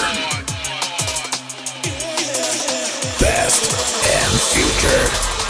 Past 3.19 3.63
and 4.05 4.39
Future. 4.53 5.42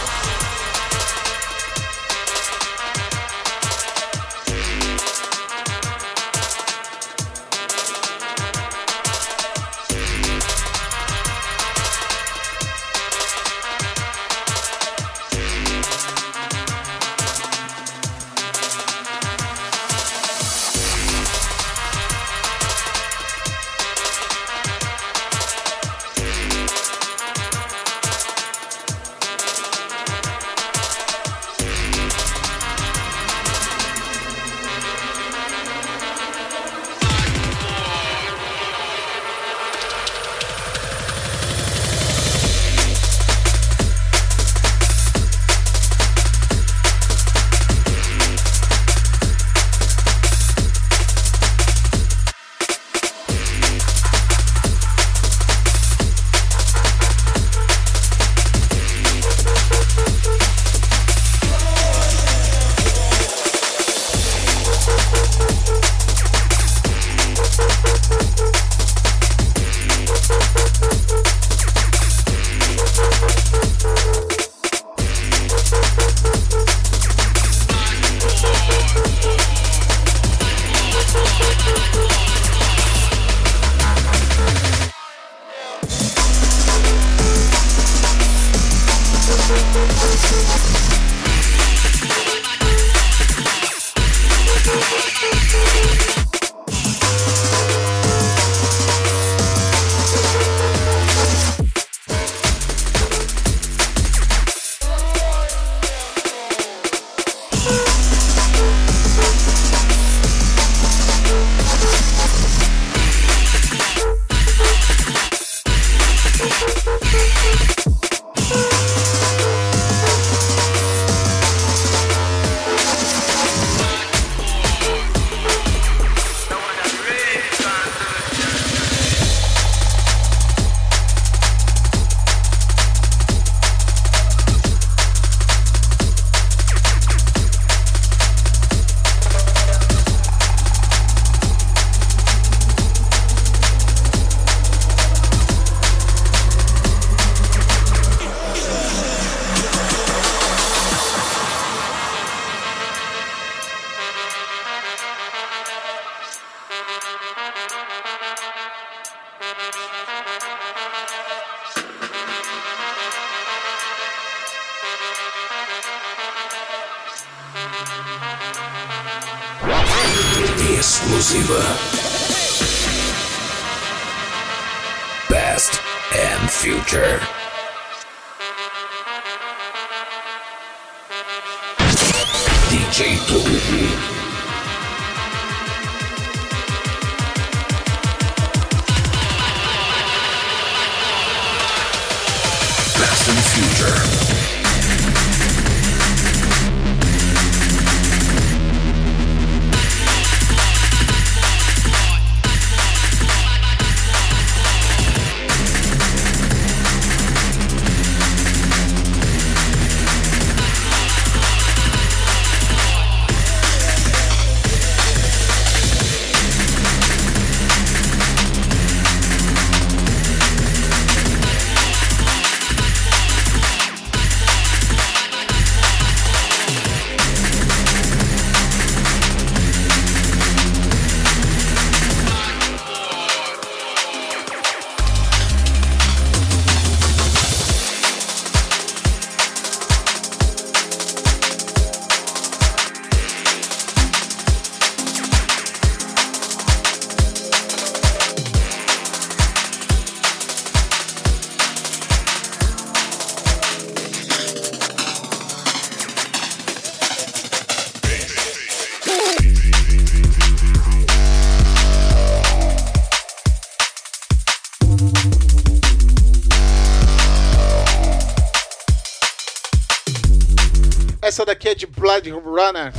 Blade 272.13 272.29
Runner. 272.29 272.93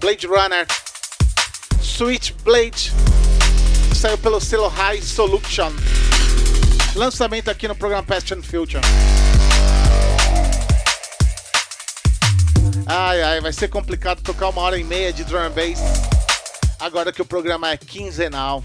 Blade 0.00 0.26
Runner. 0.26 0.66
Switchblade. 1.80 2.90
Saiu 3.94 4.18
pelo 4.18 4.40
selo 4.40 4.66
High 4.66 5.00
Solution. 5.00 5.70
Lançamento 6.96 7.48
aqui 7.48 7.68
no 7.68 7.76
programa 7.76 8.02
Past 8.02 8.34
and 8.34 8.42
Future. 8.42 8.82
Ai 12.88 13.22
ai, 13.22 13.40
vai 13.40 13.52
ser 13.52 13.68
complicado 13.68 14.20
tocar 14.20 14.48
uma 14.48 14.62
hora 14.62 14.76
e 14.76 14.82
meia 14.82 15.12
de 15.12 15.22
drum 15.22 15.38
and 15.38 15.50
bass. 15.50 15.78
Agora 16.80 17.12
que 17.12 17.22
o 17.22 17.24
programa 17.24 17.70
é 17.70 17.76
quinzenal. 17.76 18.64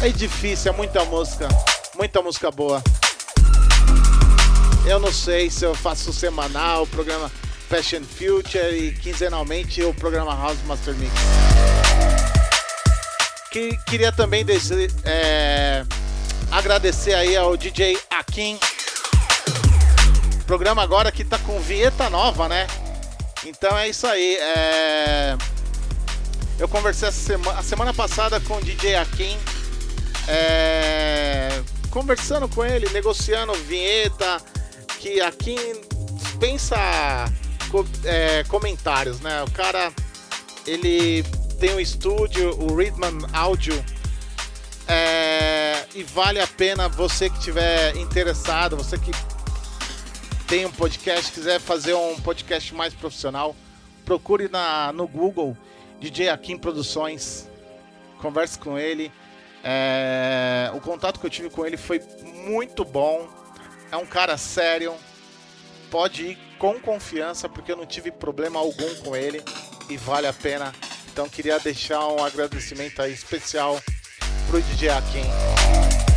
É 0.00 0.08
difícil, 0.10 0.72
é 0.72 0.76
muita 0.76 1.04
música. 1.04 1.48
Muita 1.96 2.22
música 2.22 2.48
boa. 2.52 2.80
Eu 4.86 5.00
não 5.00 5.12
sei 5.12 5.50
se 5.50 5.64
eu 5.64 5.74
faço 5.74 6.12
semanal 6.12 6.84
o 6.84 6.86
programa 6.86 7.28
Fashion 7.68 8.02
Future 8.02 8.76
e 8.76 8.92
quinzenalmente 8.92 9.82
o 9.82 9.92
programa 9.94 10.34
House 10.34 10.58
Master 10.66 10.94
Mix. 10.94 11.12
Que, 13.50 13.76
queria 13.86 14.12
também 14.12 14.44
dese, 14.44 14.88
é, 15.04 15.84
agradecer 16.50 17.14
aí 17.14 17.36
ao 17.36 17.56
DJ 17.56 17.98
Akin. 18.10 18.58
Programa 20.46 20.82
agora 20.82 21.10
que 21.10 21.24
tá 21.24 21.38
com 21.38 21.58
vinheta 21.60 22.10
nova, 22.10 22.48
né? 22.48 22.66
Então 23.44 23.76
é 23.76 23.88
isso 23.88 24.06
aí. 24.06 24.36
É... 24.36 25.36
Eu 26.58 26.68
conversei 26.68 27.10
sema... 27.10 27.52
a 27.52 27.62
semana 27.62 27.92
passada 27.94 28.40
com 28.40 28.56
o 28.56 28.60
DJ 28.60 28.96
Akin. 28.96 29.38
É... 30.28 31.62
Conversando 31.90 32.48
com 32.48 32.64
ele, 32.64 32.88
negociando 32.90 33.52
vinheta 33.54 34.40
que 34.98 35.20
aqui 35.20 35.56
pensa 36.40 36.76
é, 38.04 38.44
comentários, 38.44 39.20
né? 39.20 39.42
O 39.42 39.50
cara 39.50 39.92
ele 40.66 41.22
tem 41.58 41.74
um 41.74 41.80
estúdio, 41.80 42.50
o 42.60 42.76
Ridman 42.76 43.18
Audio, 43.32 43.84
é, 44.86 45.86
e 45.94 46.02
vale 46.02 46.40
a 46.40 46.46
pena 46.46 46.88
você 46.88 47.30
que 47.30 47.38
tiver 47.40 47.96
interessado, 47.96 48.76
você 48.76 48.98
que 48.98 49.10
tem 50.46 50.66
um 50.66 50.70
podcast, 50.70 51.32
quiser 51.32 51.58
fazer 51.58 51.94
um 51.94 52.20
podcast 52.20 52.74
mais 52.74 52.92
profissional, 52.92 53.56
procure 54.04 54.48
na, 54.48 54.92
no 54.92 55.06
Google 55.06 55.56
DJ 56.00 56.28
Akin 56.28 56.58
Produções, 56.58 57.48
converse 58.20 58.58
com 58.58 58.78
ele. 58.78 59.10
É, 59.62 60.70
o 60.74 60.80
contato 60.80 61.18
que 61.18 61.24
eu 61.24 61.30
tive 61.30 61.48
com 61.48 61.64
ele 61.64 61.78
foi 61.78 62.02
muito 62.46 62.84
bom 62.84 63.26
é 63.90 63.96
um 63.96 64.04
cara 64.04 64.36
sério, 64.36 64.94
pode 65.90 66.26
ir 66.26 66.38
com 66.64 66.80
confiança, 66.80 67.46
porque 67.46 67.70
eu 67.70 67.76
não 67.76 67.84
tive 67.84 68.10
problema 68.10 68.58
algum 68.58 68.94
com 69.04 69.14
ele 69.14 69.42
e 69.90 69.98
vale 69.98 70.26
a 70.26 70.32
pena. 70.32 70.72
Então 71.12 71.28
queria 71.28 71.58
deixar 71.58 72.08
um 72.08 72.24
agradecimento 72.24 73.02
aí 73.02 73.12
especial 73.12 73.78
pro 74.48 74.62
DJ 74.62 74.88
Akin. 74.88 76.13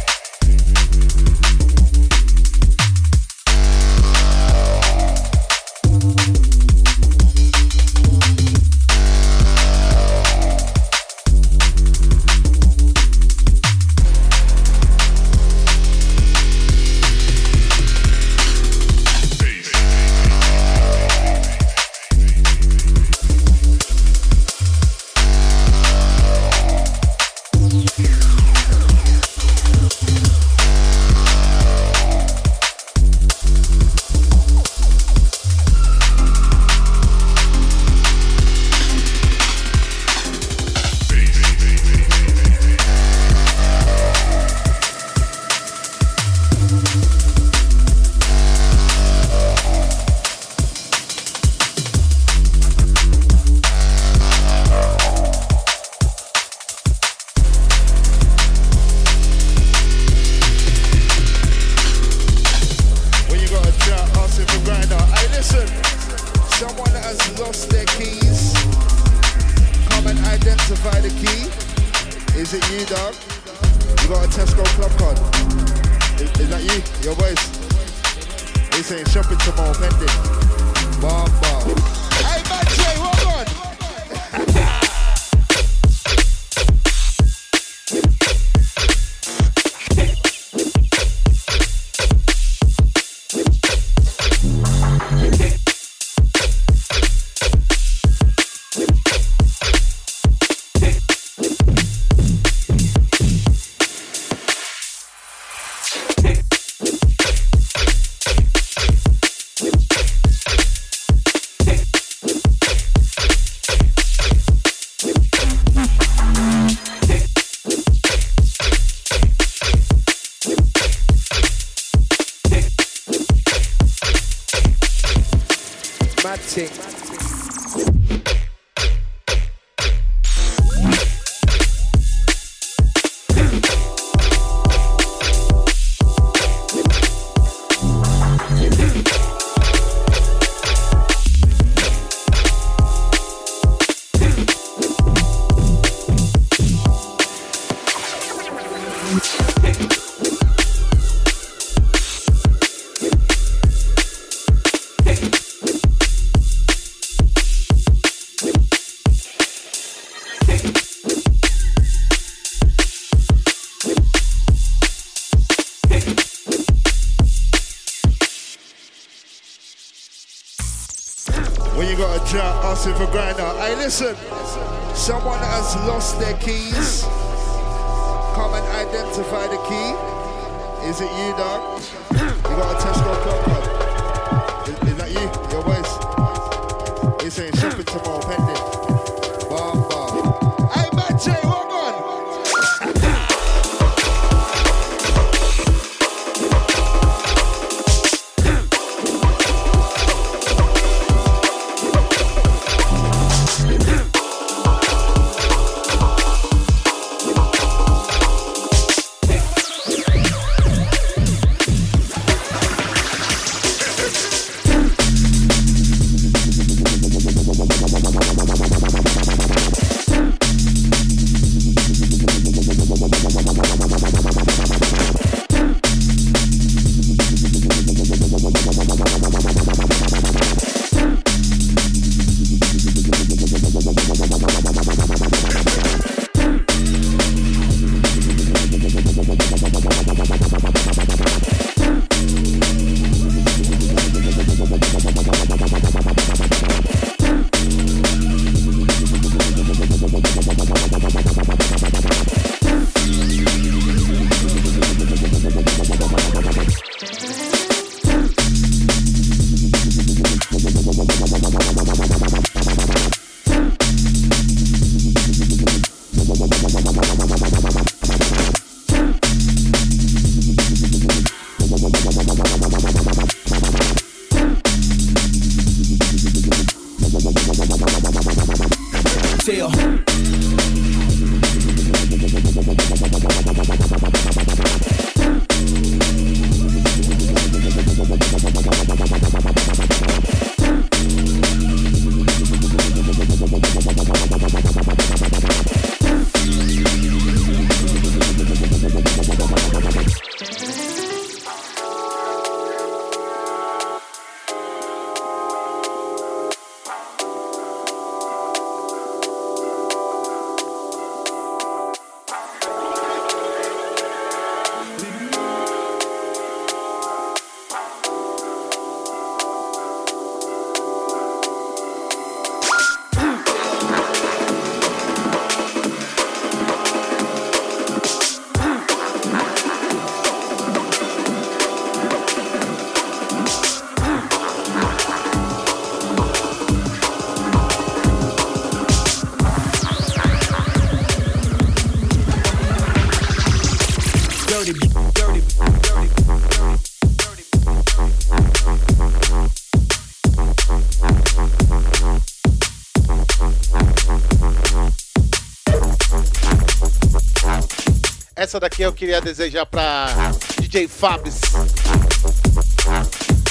Queria 359.08 359.22
desejar 359.22 359.66
pra 359.66 360.34
DJ 360.60 360.86
Fabs. 360.86 361.40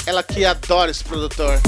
Ela 0.05 0.23
que 0.23 0.45
adora 0.45 0.91
esse 0.91 1.03
produtor. 1.03 1.59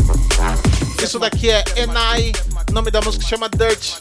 Isso 1.03 1.18
daqui 1.18 1.49
é 1.49 1.64
Enai, 1.74 2.32
nome 2.70 2.91
da 2.91 3.01
música 3.01 3.24
chama 3.24 3.49
Dirt, 3.49 3.95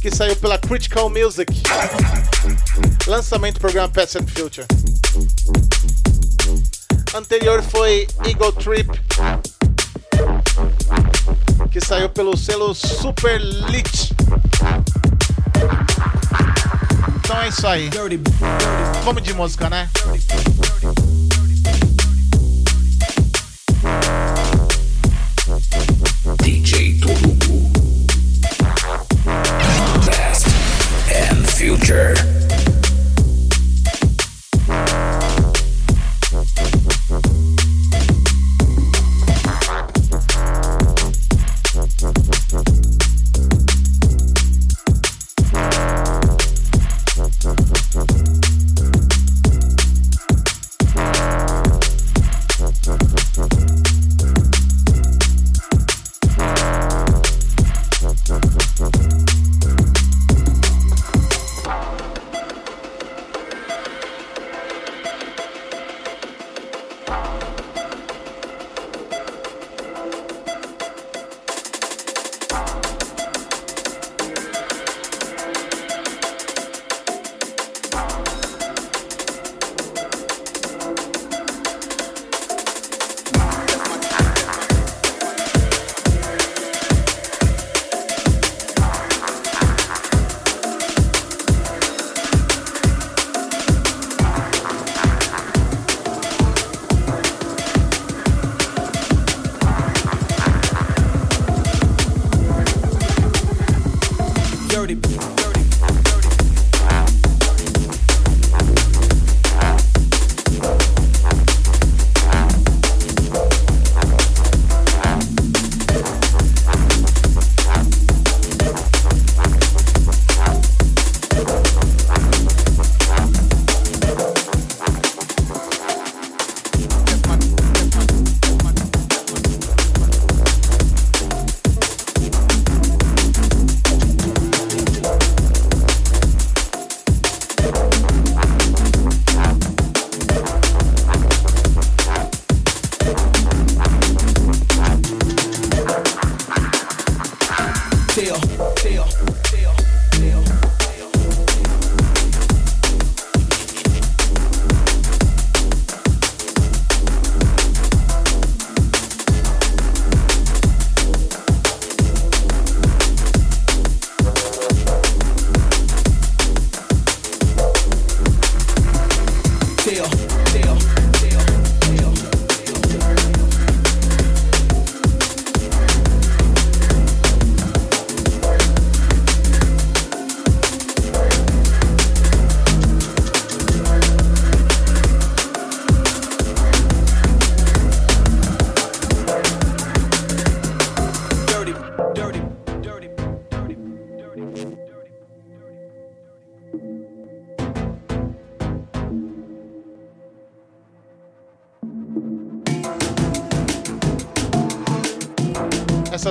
que 0.00 0.10
saiu 0.10 0.34
pela 0.36 0.56
Critical 0.56 1.10
Music. 1.10 1.62
Lançamento 3.06 3.56
do 3.56 3.60
programa 3.60 3.90
Past 3.90 4.16
and 4.16 4.26
Future. 4.28 4.66
Anterior 7.14 7.62
foi 7.62 8.08
Eagle 8.26 8.52
Trip, 8.52 8.88
que 11.70 11.82
saiu 11.82 12.08
pelo 12.08 12.34
selo 12.34 12.74
Super 12.74 13.38
Lit. 13.38 14.14
Então 17.32 17.42
é 17.42 17.48
isso 17.48 17.66
aí. 17.66 17.88
Vamos 19.04 19.22
de 19.22 19.32
música, 19.32 19.70
né? 19.70 19.88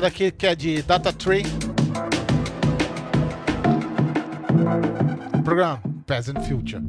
Daqui 0.02 0.32
que 0.32 0.48
é 0.48 0.56
de 0.56 0.82
Data 0.82 1.14
Tree. 1.14 1.44
Programa 5.44 5.80
Present. 6.08 6.40
Future. 6.48 6.82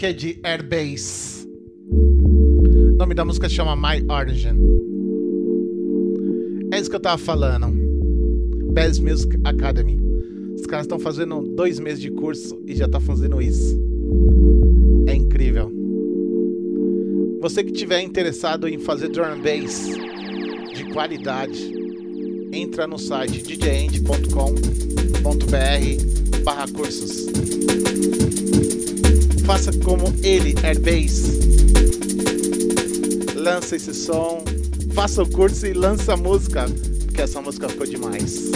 Daqui 0.00 0.06
é 0.06 0.12
de 0.14 0.40
Airbase. 0.42 1.46
O 1.90 2.96
nome 2.96 3.14
da 3.14 3.22
música 3.22 3.50
chama 3.50 3.76
My 3.76 4.02
Origin. 4.10 4.56
É 6.72 6.80
isso 6.80 6.88
que 6.88 6.96
eu 6.96 7.00
tava 7.00 7.18
falando. 7.18 7.70
Bass 8.72 8.98
Music 8.98 9.36
Academy. 9.44 10.00
Os 10.54 10.64
caras 10.64 10.86
estão 10.86 10.98
fazendo 10.98 11.42
dois 11.54 11.78
meses 11.78 12.00
de 12.00 12.10
curso 12.10 12.58
e 12.66 12.74
já 12.74 12.88
tá 12.88 12.98
fazendo 12.98 13.42
isso. 13.42 13.78
É 15.06 15.14
incrível. 15.14 15.70
Você 17.42 17.62
que 17.62 17.72
tiver 17.72 18.00
interessado 18.00 18.66
em 18.66 18.78
fazer 18.78 19.08
drum 19.08 19.38
bass 19.42 19.86
de 20.74 20.84
qualidade, 20.94 21.74
entra 22.50 22.86
no 22.86 22.98
site 22.98 23.42
djend.com.br 23.42 24.30
barra 26.42 26.66
cursos. 26.68 27.26
Faça 29.50 29.72
como 29.84 30.14
ele, 30.22 30.54
Airbase. 30.62 31.40
Lança 33.34 33.74
esse 33.74 33.92
som, 33.92 34.44
faça 34.94 35.24
o 35.24 35.28
curso 35.28 35.66
e 35.66 35.72
lança 35.72 36.12
a 36.12 36.16
música, 36.16 36.66
porque 37.06 37.22
essa 37.22 37.42
música 37.42 37.68
ficou 37.68 37.84
demais. 37.84 38.48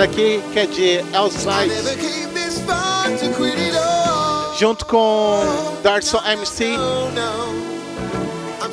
Daqui 0.00 0.42
que 0.50 0.58
é 0.58 0.66
de 0.66 1.04
Elside, 1.14 1.74
junto 4.58 4.86
com 4.86 5.42
Darson 5.82 6.18
MC, 6.24 6.74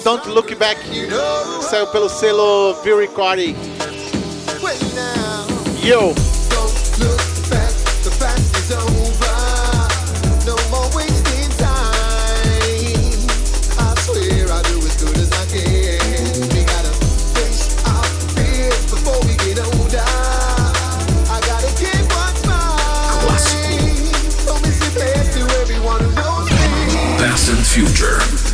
Don't 0.06 0.30
Look 0.30 0.56
Back, 0.56 0.80
saiu 1.70 1.88
pelo 1.88 2.08
selo 2.08 2.76
View 2.82 2.98
Recording. 2.98 3.58
Yo! 5.84 6.14
Past 8.20 8.72
and 8.72 8.97
Future. 27.78 28.47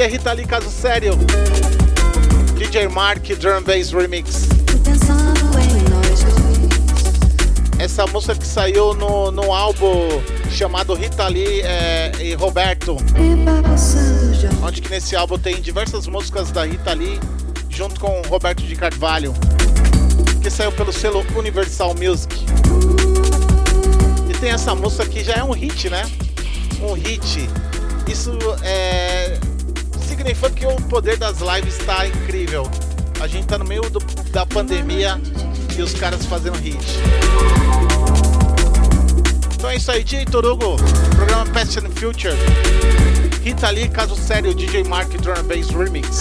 Daqui 0.00 0.14
é 0.14 0.16
Rita 0.16 0.32
Lee, 0.32 0.46
caso 0.46 0.70
sério. 0.70 1.12
DJ 2.56 2.88
Mark 2.88 3.22
Drum 3.38 3.62
Bass 3.62 3.90
Remix. 3.92 4.48
Essa 7.78 8.06
música 8.06 8.34
que 8.34 8.46
saiu 8.46 8.94
no, 8.94 9.30
no 9.30 9.52
álbum 9.52 10.08
chamado 10.50 10.94
Rita 10.94 11.28
Lee 11.28 11.60
é, 11.60 12.12
e 12.18 12.32
Roberto. 12.32 12.96
Onde 14.62 14.80
que 14.80 14.88
nesse 14.88 15.14
álbum 15.14 15.38
tem 15.38 15.60
diversas 15.60 16.06
músicas 16.06 16.50
da 16.50 16.64
Rita 16.64 16.94
Lee 16.94 17.20
junto 17.68 18.00
com 18.00 18.22
Roberto 18.22 18.62
de 18.62 18.74
Carvalho. 18.74 19.34
Que 20.42 20.48
saiu 20.48 20.72
pelo 20.72 20.94
selo 20.94 21.22
Universal 21.36 21.94
Music. 21.94 22.46
E 24.30 24.32
tem 24.38 24.48
essa 24.48 24.74
música 24.74 25.04
que 25.04 25.22
já 25.22 25.34
é 25.34 25.44
um 25.44 25.52
hit, 25.52 25.90
né? 25.90 26.10
Um 26.80 26.94
hit. 26.94 27.50
Isso 28.08 28.32
é, 28.62 29.38
significa 30.20 30.50
que 30.50 30.66
o 30.66 30.76
poder 30.88 31.16
das 31.16 31.38
lives 31.40 31.78
está 31.78 32.06
incrível. 32.06 32.70
A 33.20 33.26
gente 33.26 33.46
tá 33.46 33.56
no 33.56 33.64
meio 33.64 33.88
do, 33.88 34.00
da 34.30 34.44
pandemia 34.44 35.18
e 35.76 35.82
os 35.82 35.94
caras 35.94 36.26
fazendo 36.26 36.58
hit. 36.58 36.76
Então 39.54 39.70
é 39.70 39.76
isso 39.76 39.90
aí, 39.90 40.04
DJ 40.04 40.26
Torugo, 40.26 40.76
programa 41.16 41.46
Past 41.52 41.78
and 41.78 41.90
Future. 41.92 42.34
Rita 43.42 43.70
Lee, 43.70 43.88
caso 43.88 44.14
sério, 44.14 44.54
DJ 44.54 44.84
Mark 44.84 45.08
Drum 45.08 45.42
Bass 45.44 45.70
Remix. 45.70 46.20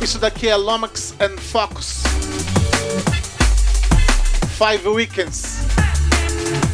Isso 0.00 0.18
daqui 0.18 0.48
é 0.48 0.56
Lomax 0.56 1.14
and 1.20 1.36
Focus. 1.38 2.02
Five 4.56 4.88
Weekends. 4.88 5.58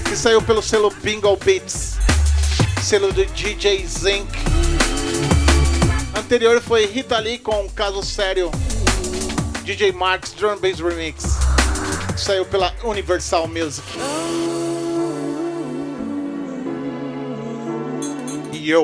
Que 0.05 0.14
saiu 0.14 0.40
pelo 0.40 0.62
selo 0.62 0.93
Bingo 1.02 1.36
Beats. 1.36 1.97
Selo 2.80 3.12
do 3.12 3.26
DJ 3.26 3.85
Zinc. 3.85 4.28
Anterior 6.16 6.62
foi 6.62 6.86
Rita 6.86 7.18
Lee 7.18 7.39
com 7.39 7.68
Caso 7.70 8.05
Sério. 8.05 8.52
DJ 9.64 9.90
Marks 9.90 10.32
Drum 10.32 10.60
Bass 10.60 10.78
Remix. 10.78 11.24
Saiu 12.16 12.44
pela 12.44 12.72
Universal 12.85 13.48
Music. 13.48 13.82
E 18.69 18.77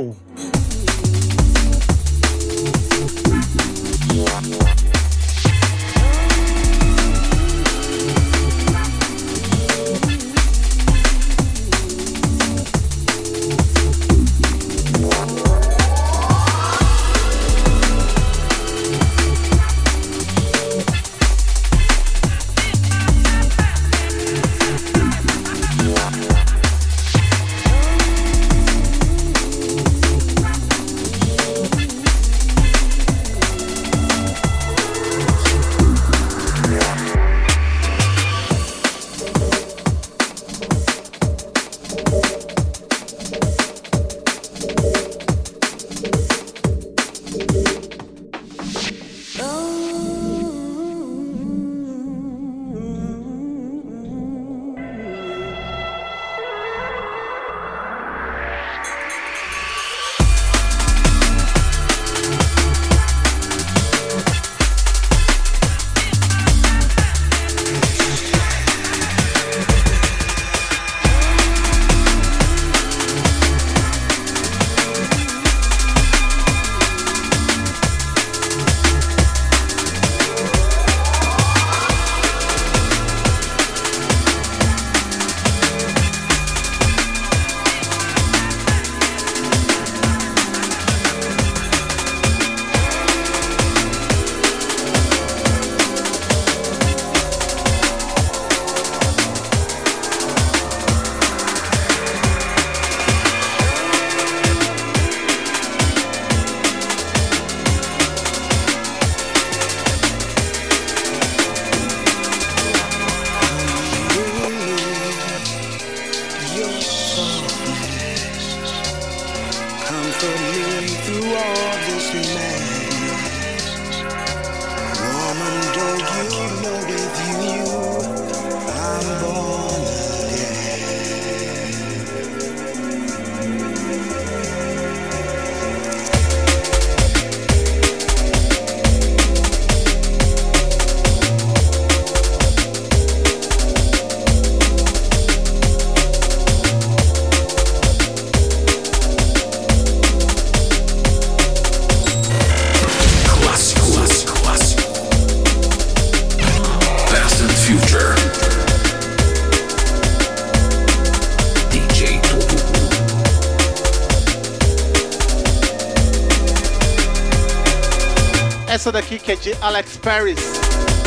daqui 168.94 169.18
que 169.18 169.32
é 169.32 169.34
de 169.34 169.52
Alex 169.60 169.96
Paris, 169.96 170.38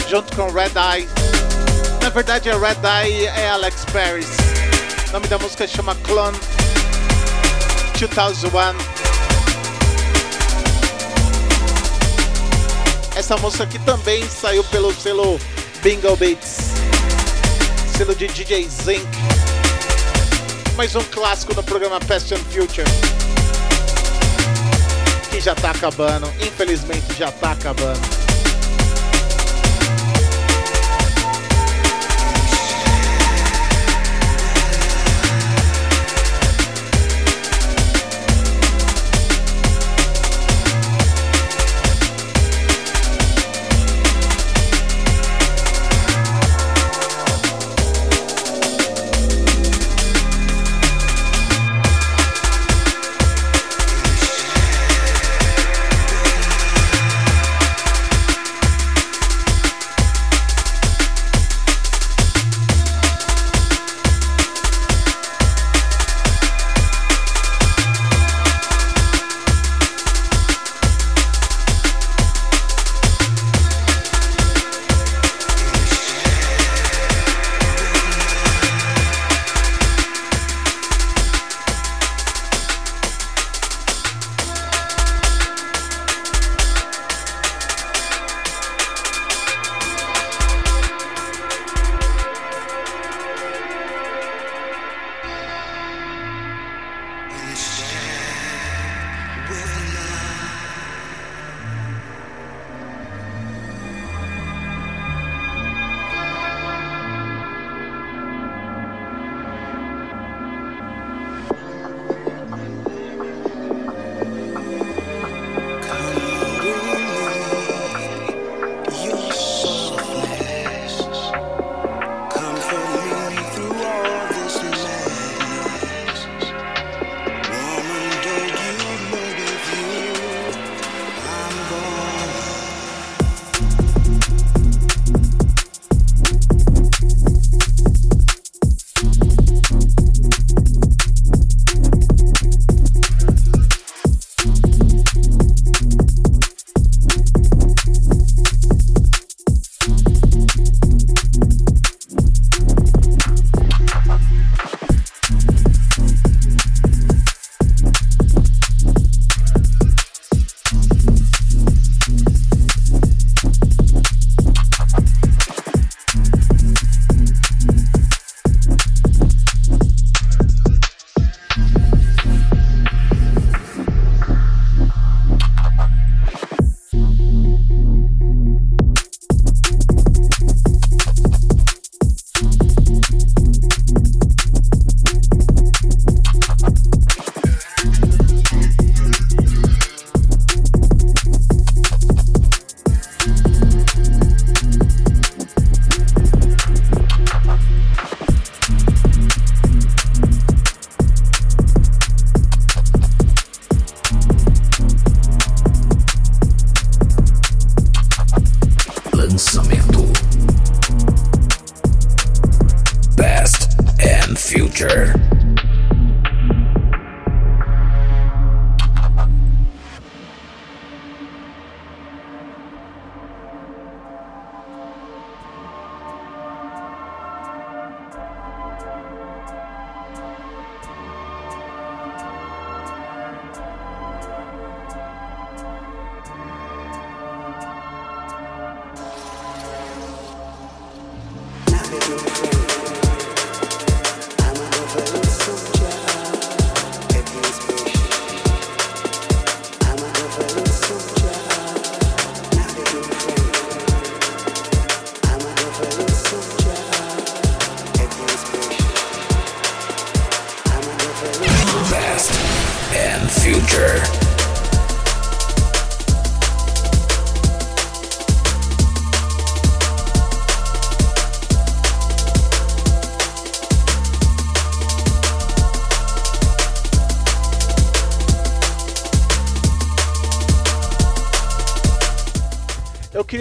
junto 0.10 0.36
com 0.36 0.52
Red 0.52 0.74
Eye. 0.76 1.08
Na 2.04 2.10
verdade, 2.10 2.50
a 2.50 2.58
Red 2.58 2.80
Eye 2.84 3.28
é 3.28 3.48
Alex 3.48 3.86
Paris. 3.94 4.28
O 5.08 5.14
nome 5.14 5.28
da 5.28 5.38
música 5.40 5.66
chama 5.66 5.96
Clone 6.04 6.38
2001. 7.98 8.78
Essa 13.16 13.38
música 13.38 13.64
aqui 13.64 13.80
também 13.80 14.28
saiu 14.28 14.66
pelo 14.66 14.94
selo 14.94 15.40
Bingo 15.82 16.14
Beats, 16.18 16.74
selo 17.98 18.14
de 18.14 18.28
DJ 18.28 18.68
Zinc. 18.68 19.08
Mais 20.76 20.94
um 20.94 21.04
clássico 21.06 21.56
no 21.56 21.64
programa 21.64 22.02
Past 22.02 22.34
and 22.34 22.44
Future. 22.52 22.84
Que 25.30 25.40
já 25.40 25.54
tá 25.54 25.72
acabando, 25.72 26.28
infelizmente 26.41 27.14
já 27.18 27.32
tá 27.32 27.52
acabando. 27.52 28.16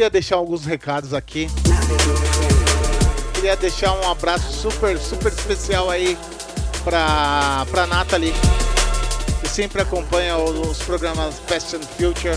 Queria 0.07 0.11
deixar 0.11 0.37
alguns 0.37 0.65
recados 0.65 1.13
aqui. 1.13 1.49
queria 3.35 3.57
deixar 3.57 3.93
um 3.93 4.09
abraço 4.11 4.53
super, 4.53 4.97
super 4.99 5.33
especial 5.33 5.91
aí 5.91 6.17
pra, 6.85 7.67
pra 7.73 7.87
Nathalie, 7.89 8.33
que 9.43 9.49
sempre 9.49 9.83
acompanha 9.83 10.37
os 10.37 10.79
programas 10.79 11.35
and 11.75 11.81
Future. 11.97 12.37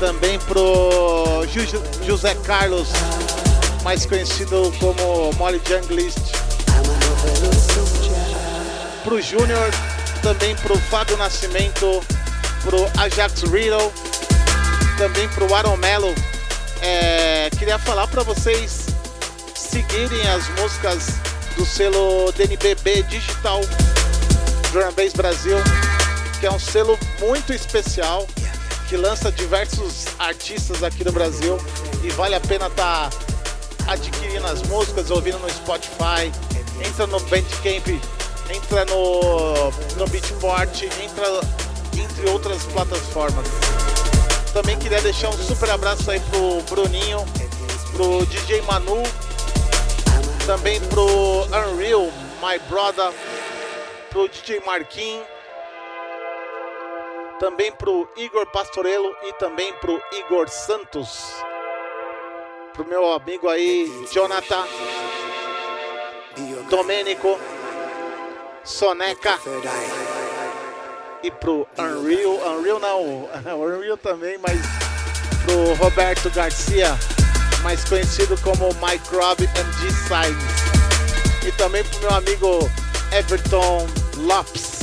Também 0.00 0.38
pro 0.40 1.46
Ju- 1.46 1.82
José 2.04 2.34
Carlos, 2.44 2.88
mais 3.84 4.04
conhecido 4.04 4.72
como 4.80 5.32
Molly 5.34 5.60
Junglist. 5.64 6.18
Pro 9.04 9.22
Júnior, 9.22 9.70
também 10.22 10.56
pro 10.56 10.76
Fábio 10.76 11.16
Nascimento, 11.16 12.00
pro 12.64 12.84
Ajax 13.00 13.42
Riddle, 13.42 13.92
também 15.00 15.26
pro 15.30 15.52
Aaron 15.54 15.78
Mello. 15.78 16.14
É, 16.82 17.48
queria 17.58 17.78
falar 17.78 18.06
para 18.08 18.22
vocês 18.22 18.84
seguirem 19.54 20.28
as 20.28 20.46
músicas 20.60 21.14
do 21.56 21.64
selo 21.64 22.30
DNBB 22.32 23.02
Digital 23.04 23.62
Drum 24.70 24.92
Bass 24.92 25.14
Brasil, 25.14 25.56
que 26.38 26.44
é 26.44 26.52
um 26.52 26.58
selo 26.58 26.98
muito 27.18 27.50
especial 27.50 28.28
que 28.90 28.96
lança 28.98 29.32
diversos 29.32 30.04
artistas 30.18 30.82
aqui 30.82 31.02
no 31.02 31.12
Brasil 31.12 31.56
e 32.04 32.10
vale 32.10 32.34
a 32.34 32.40
pena 32.40 32.66
estar 32.66 33.08
adquirindo 33.86 34.46
as 34.48 34.62
músicas, 34.64 35.10
ouvindo 35.10 35.38
no 35.38 35.48
Spotify, 35.48 36.30
entra 36.86 37.06
no 37.06 37.18
Bandcamp, 37.20 37.88
entra 38.54 38.84
no, 38.84 39.70
no 39.96 40.06
Beatport, 40.08 40.82
entra 40.82 41.40
entre 41.96 42.30
outras 42.30 42.64
plataformas. 42.64 43.59
Também 44.52 44.76
queria 44.78 45.00
deixar 45.00 45.28
um 45.28 45.38
super 45.38 45.70
abraço 45.70 46.10
aí 46.10 46.18
pro 46.20 46.60
Bruninho, 46.68 47.24
pro 47.92 48.26
DJ 48.26 48.60
Manu, 48.62 49.02
também 50.44 50.80
pro 50.88 51.44
Unreal, 51.44 52.06
My 52.42 52.58
Brother, 52.68 53.12
pro 54.10 54.28
DJ 54.28 54.60
Marquinhos, 54.66 55.24
também 57.38 57.70
pro 57.72 58.08
Igor 58.16 58.44
Pastorello 58.50 59.14
e 59.22 59.32
também 59.34 59.72
pro 59.74 60.02
Igor 60.12 60.48
Santos, 60.48 61.32
pro 62.72 62.84
meu 62.84 63.12
amigo 63.12 63.48
aí 63.48 63.88
Jonathan, 64.10 64.66
Domênico, 66.68 67.38
Soneca 68.64 69.38
e 71.22 71.30
pro 71.30 71.66
Unreal, 71.78 72.58
Unreal 72.58 72.78
não, 72.78 73.28
Unreal 73.60 73.96
também, 73.96 74.38
mas 74.38 74.60
pro 75.44 75.74
Roberto 75.74 76.30
Garcia, 76.30 76.98
mais 77.62 77.84
conhecido 77.84 78.38
como 78.42 78.74
Microbe 78.74 79.44
and 79.46 79.72
G-Signs. 79.80 81.46
E 81.46 81.52
também 81.52 81.82
pro 81.84 82.00
meu 82.00 82.14
amigo 82.14 82.70
Everton 83.12 83.86
Lopes. 84.16 84.80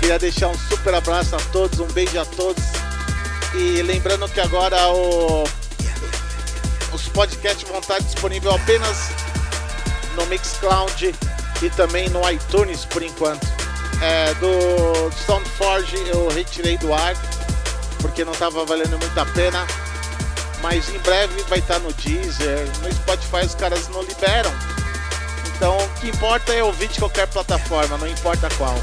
Queria 0.00 0.18
deixar 0.18 0.48
um 0.48 0.58
super 0.58 0.94
abraço 0.94 1.34
a 1.34 1.40
todos, 1.52 1.80
um 1.80 1.86
beijo 1.86 2.20
a 2.20 2.24
todos. 2.24 2.62
E 3.54 3.82
lembrando 3.82 4.28
que 4.28 4.40
agora 4.40 4.88
o, 4.90 5.44
os 6.92 7.08
podcasts 7.08 7.68
vão 7.68 7.78
estar 7.78 8.00
disponíveis 8.00 8.54
apenas 8.54 9.10
no 10.16 10.26
Mixcloud 10.26 11.14
e 11.64 11.70
também 11.70 12.08
no 12.10 12.28
iTunes 12.30 12.84
por 12.84 13.02
enquanto. 13.02 13.46
É, 14.02 14.34
do 14.34 15.10
Soundforge 15.24 15.96
eu 16.08 16.28
retirei 16.28 16.76
do 16.76 16.92
ar 16.92 17.14
porque 18.00 18.24
não 18.24 18.32
estava 18.32 18.64
valendo 18.64 18.98
muito 18.98 19.18
a 19.18 19.26
pena. 19.26 19.66
Mas 20.60 20.88
em 20.88 20.98
breve 20.98 21.42
vai 21.48 21.58
estar 21.58 21.78
no 21.78 21.92
Deezer, 21.92 22.66
no 22.82 22.92
Spotify 22.92 23.46
os 23.46 23.54
caras 23.54 23.88
não 23.88 24.02
liberam. 24.02 24.52
Então 25.56 25.76
o 25.76 25.88
que 26.00 26.08
importa 26.08 26.52
é 26.52 26.62
ouvir 26.62 26.88
de 26.88 26.98
qualquer 26.98 27.26
plataforma, 27.28 27.96
não 27.98 28.08
importa 28.08 28.48
qual. 28.56 28.74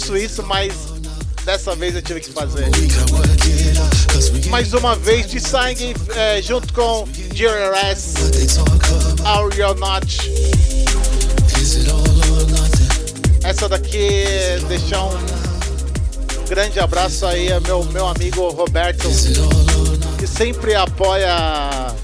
Faço 0.00 0.16
isso, 0.16 0.42
mas 0.42 0.72
dessa 1.44 1.76
vez 1.76 1.94
eu 1.94 2.02
tive 2.02 2.20
que 2.20 2.30
fazer. 2.30 2.68
Mais 4.48 4.72
uma 4.72 4.96
vez 4.96 5.30
de 5.30 5.38
sangue 5.38 5.94
é, 6.16 6.40
junto 6.40 6.72
com 6.72 7.06
GRS. 7.34 8.14
Are 9.24 9.54
You 9.56 9.74
Not. 9.74 10.32
Essa 13.44 13.68
daqui, 13.68 14.24
deixar 14.68 15.04
um, 15.04 15.18
grande 16.48 16.80
abraço 16.80 17.26
aí 17.26 17.52
ao 17.52 17.60
meu, 17.60 17.84
meu 17.84 18.06
amigo 18.06 18.48
Roberto, 18.50 19.08
que 20.18 20.26
sempre 20.26 20.74
apoia 20.74 21.94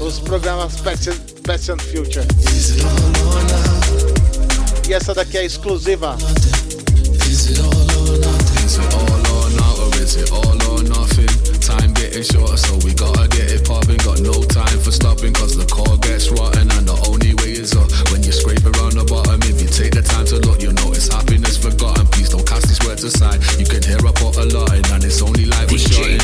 os 0.00 0.18
programas 0.20 0.74
Past 0.80 1.70
and 1.70 1.78
Future. 1.78 2.26
E 4.88 4.94
essa 4.94 5.12
daqui 5.12 5.36
é 5.36 5.44
exclusiva. 5.44 6.16
Is 8.76 8.84
it 8.84 8.92
all 8.92 9.08
or 9.08 9.48
not, 9.56 9.78
or 9.80 9.88
is 10.04 10.16
it 10.20 10.28
all 10.36 10.52
or 10.68 10.84
nothing? 10.84 11.32
Time 11.64 11.96
getting 11.96 12.20
shorter, 12.20 12.60
so 12.60 12.76
we 12.84 12.92
gotta 12.92 13.24
get 13.32 13.48
it 13.48 13.64
popping. 13.64 13.96
Got 14.04 14.20
no 14.20 14.36
time 14.52 14.76
for 14.84 14.92
stopping, 14.92 15.32
cause 15.32 15.56
the 15.56 15.64
core 15.64 15.96
gets 16.04 16.28
rotten, 16.28 16.68
and 16.76 16.84
the 16.84 16.92
only 17.08 17.32
way 17.40 17.56
is 17.56 17.72
up. 17.72 17.88
When 18.12 18.20
you 18.20 18.36
scrape 18.36 18.68
around 18.68 19.00
the 19.00 19.08
bottom, 19.08 19.40
if 19.48 19.64
you 19.64 19.68
take 19.72 19.96
the 19.96 20.04
time 20.04 20.28
to 20.28 20.36
look, 20.44 20.60
you'll 20.60 20.76
notice 20.76 21.08
happiness 21.08 21.56
forgotten. 21.56 22.04
Please 22.12 22.28
don't 22.28 22.44
cast 22.44 22.68
these 22.68 22.84
words 22.84 23.00
aside. 23.00 23.40
You 23.56 23.64
can 23.64 23.80
hear 23.80 23.96
I 23.96 24.12
put 24.12 24.36
a 24.36 24.44
lot 24.52 24.76
in, 24.76 24.84
and 24.92 25.00
it's 25.00 25.24
only 25.24 25.48
like 25.48 25.72
we're 25.72 25.80
DJ 25.80 26.20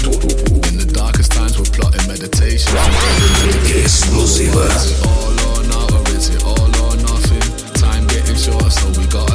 In 0.69 0.77
the 0.77 0.93
darkest 0.93 1.33
times, 1.33 1.57
we're 1.57 1.73
plotting 1.73 2.05
meditation. 2.05 2.69
Exclusiva. 3.81 4.69
Is 4.77 4.93
it 4.93 5.01
all 5.09 5.33
or 5.57 5.61
not, 5.73 5.89
or 5.89 6.05
is 6.13 6.29
it 6.29 6.45
all 6.45 6.69
or 6.85 7.01
nothing? 7.01 7.41
Time 7.81 8.05
getting 8.13 8.37
shorter, 8.37 8.69
so 8.69 8.93
we 9.01 9.09
gotta 9.09 9.32